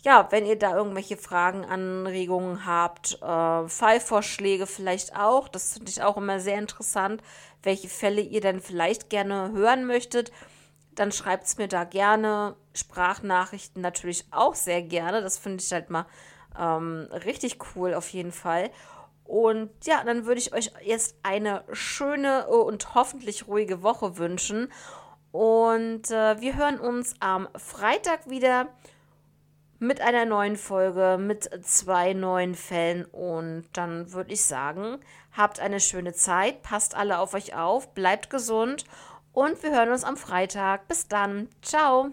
ja, 0.03 0.27
wenn 0.31 0.45
ihr 0.45 0.57
da 0.57 0.75
irgendwelche 0.75 1.17
Fragen, 1.17 1.63
Anregungen 1.63 2.65
habt, 2.65 3.21
äh, 3.21 3.67
Fallvorschläge 3.67 4.65
vielleicht 4.65 5.15
auch, 5.15 5.47
das 5.47 5.73
finde 5.73 5.91
ich 5.91 6.01
auch 6.01 6.17
immer 6.17 6.39
sehr 6.39 6.57
interessant, 6.57 7.21
welche 7.61 7.87
Fälle 7.87 8.21
ihr 8.21 8.41
denn 8.41 8.61
vielleicht 8.61 9.09
gerne 9.09 9.51
hören 9.51 9.85
möchtet, 9.85 10.31
dann 10.95 11.11
schreibt 11.11 11.45
es 11.45 11.57
mir 11.57 11.67
da 11.67 11.83
gerne. 11.83 12.55
Sprachnachrichten 12.73 13.81
natürlich 13.81 14.25
auch 14.31 14.55
sehr 14.55 14.81
gerne. 14.81 15.21
Das 15.21 15.37
finde 15.37 15.63
ich 15.63 15.71
halt 15.71 15.89
mal 15.89 16.05
ähm, 16.59 17.07
richtig 17.25 17.59
cool 17.75 17.93
auf 17.93 18.09
jeden 18.09 18.31
Fall. 18.31 18.71
Und 19.23 19.69
ja, 19.85 20.03
dann 20.03 20.25
würde 20.25 20.39
ich 20.39 20.53
euch 20.53 20.71
jetzt 20.83 21.15
eine 21.23 21.63
schöne 21.71 22.47
und 22.47 22.95
hoffentlich 22.95 23.47
ruhige 23.47 23.83
Woche 23.83 24.17
wünschen. 24.17 24.71
Und 25.31 26.11
äh, 26.11 26.41
wir 26.41 26.57
hören 26.57 26.79
uns 26.79 27.15
am 27.21 27.47
Freitag 27.55 28.29
wieder 28.29 28.67
mit 29.81 29.99
einer 29.99 30.25
neuen 30.25 30.57
Folge, 30.57 31.17
mit 31.19 31.49
zwei 31.65 32.13
neuen 32.13 32.53
Fällen. 32.53 33.03
Und 33.05 33.65
dann 33.73 34.13
würde 34.13 34.31
ich 34.31 34.43
sagen, 34.45 34.99
habt 35.35 35.59
eine 35.59 35.79
schöne 35.79 36.13
Zeit, 36.13 36.61
passt 36.61 36.95
alle 36.95 37.17
auf 37.17 37.33
euch 37.33 37.55
auf, 37.55 37.93
bleibt 37.95 38.29
gesund 38.29 38.85
und 39.33 39.61
wir 39.63 39.71
hören 39.71 39.89
uns 39.89 40.03
am 40.03 40.17
Freitag. 40.17 40.87
Bis 40.87 41.07
dann. 41.07 41.49
Ciao. 41.63 42.11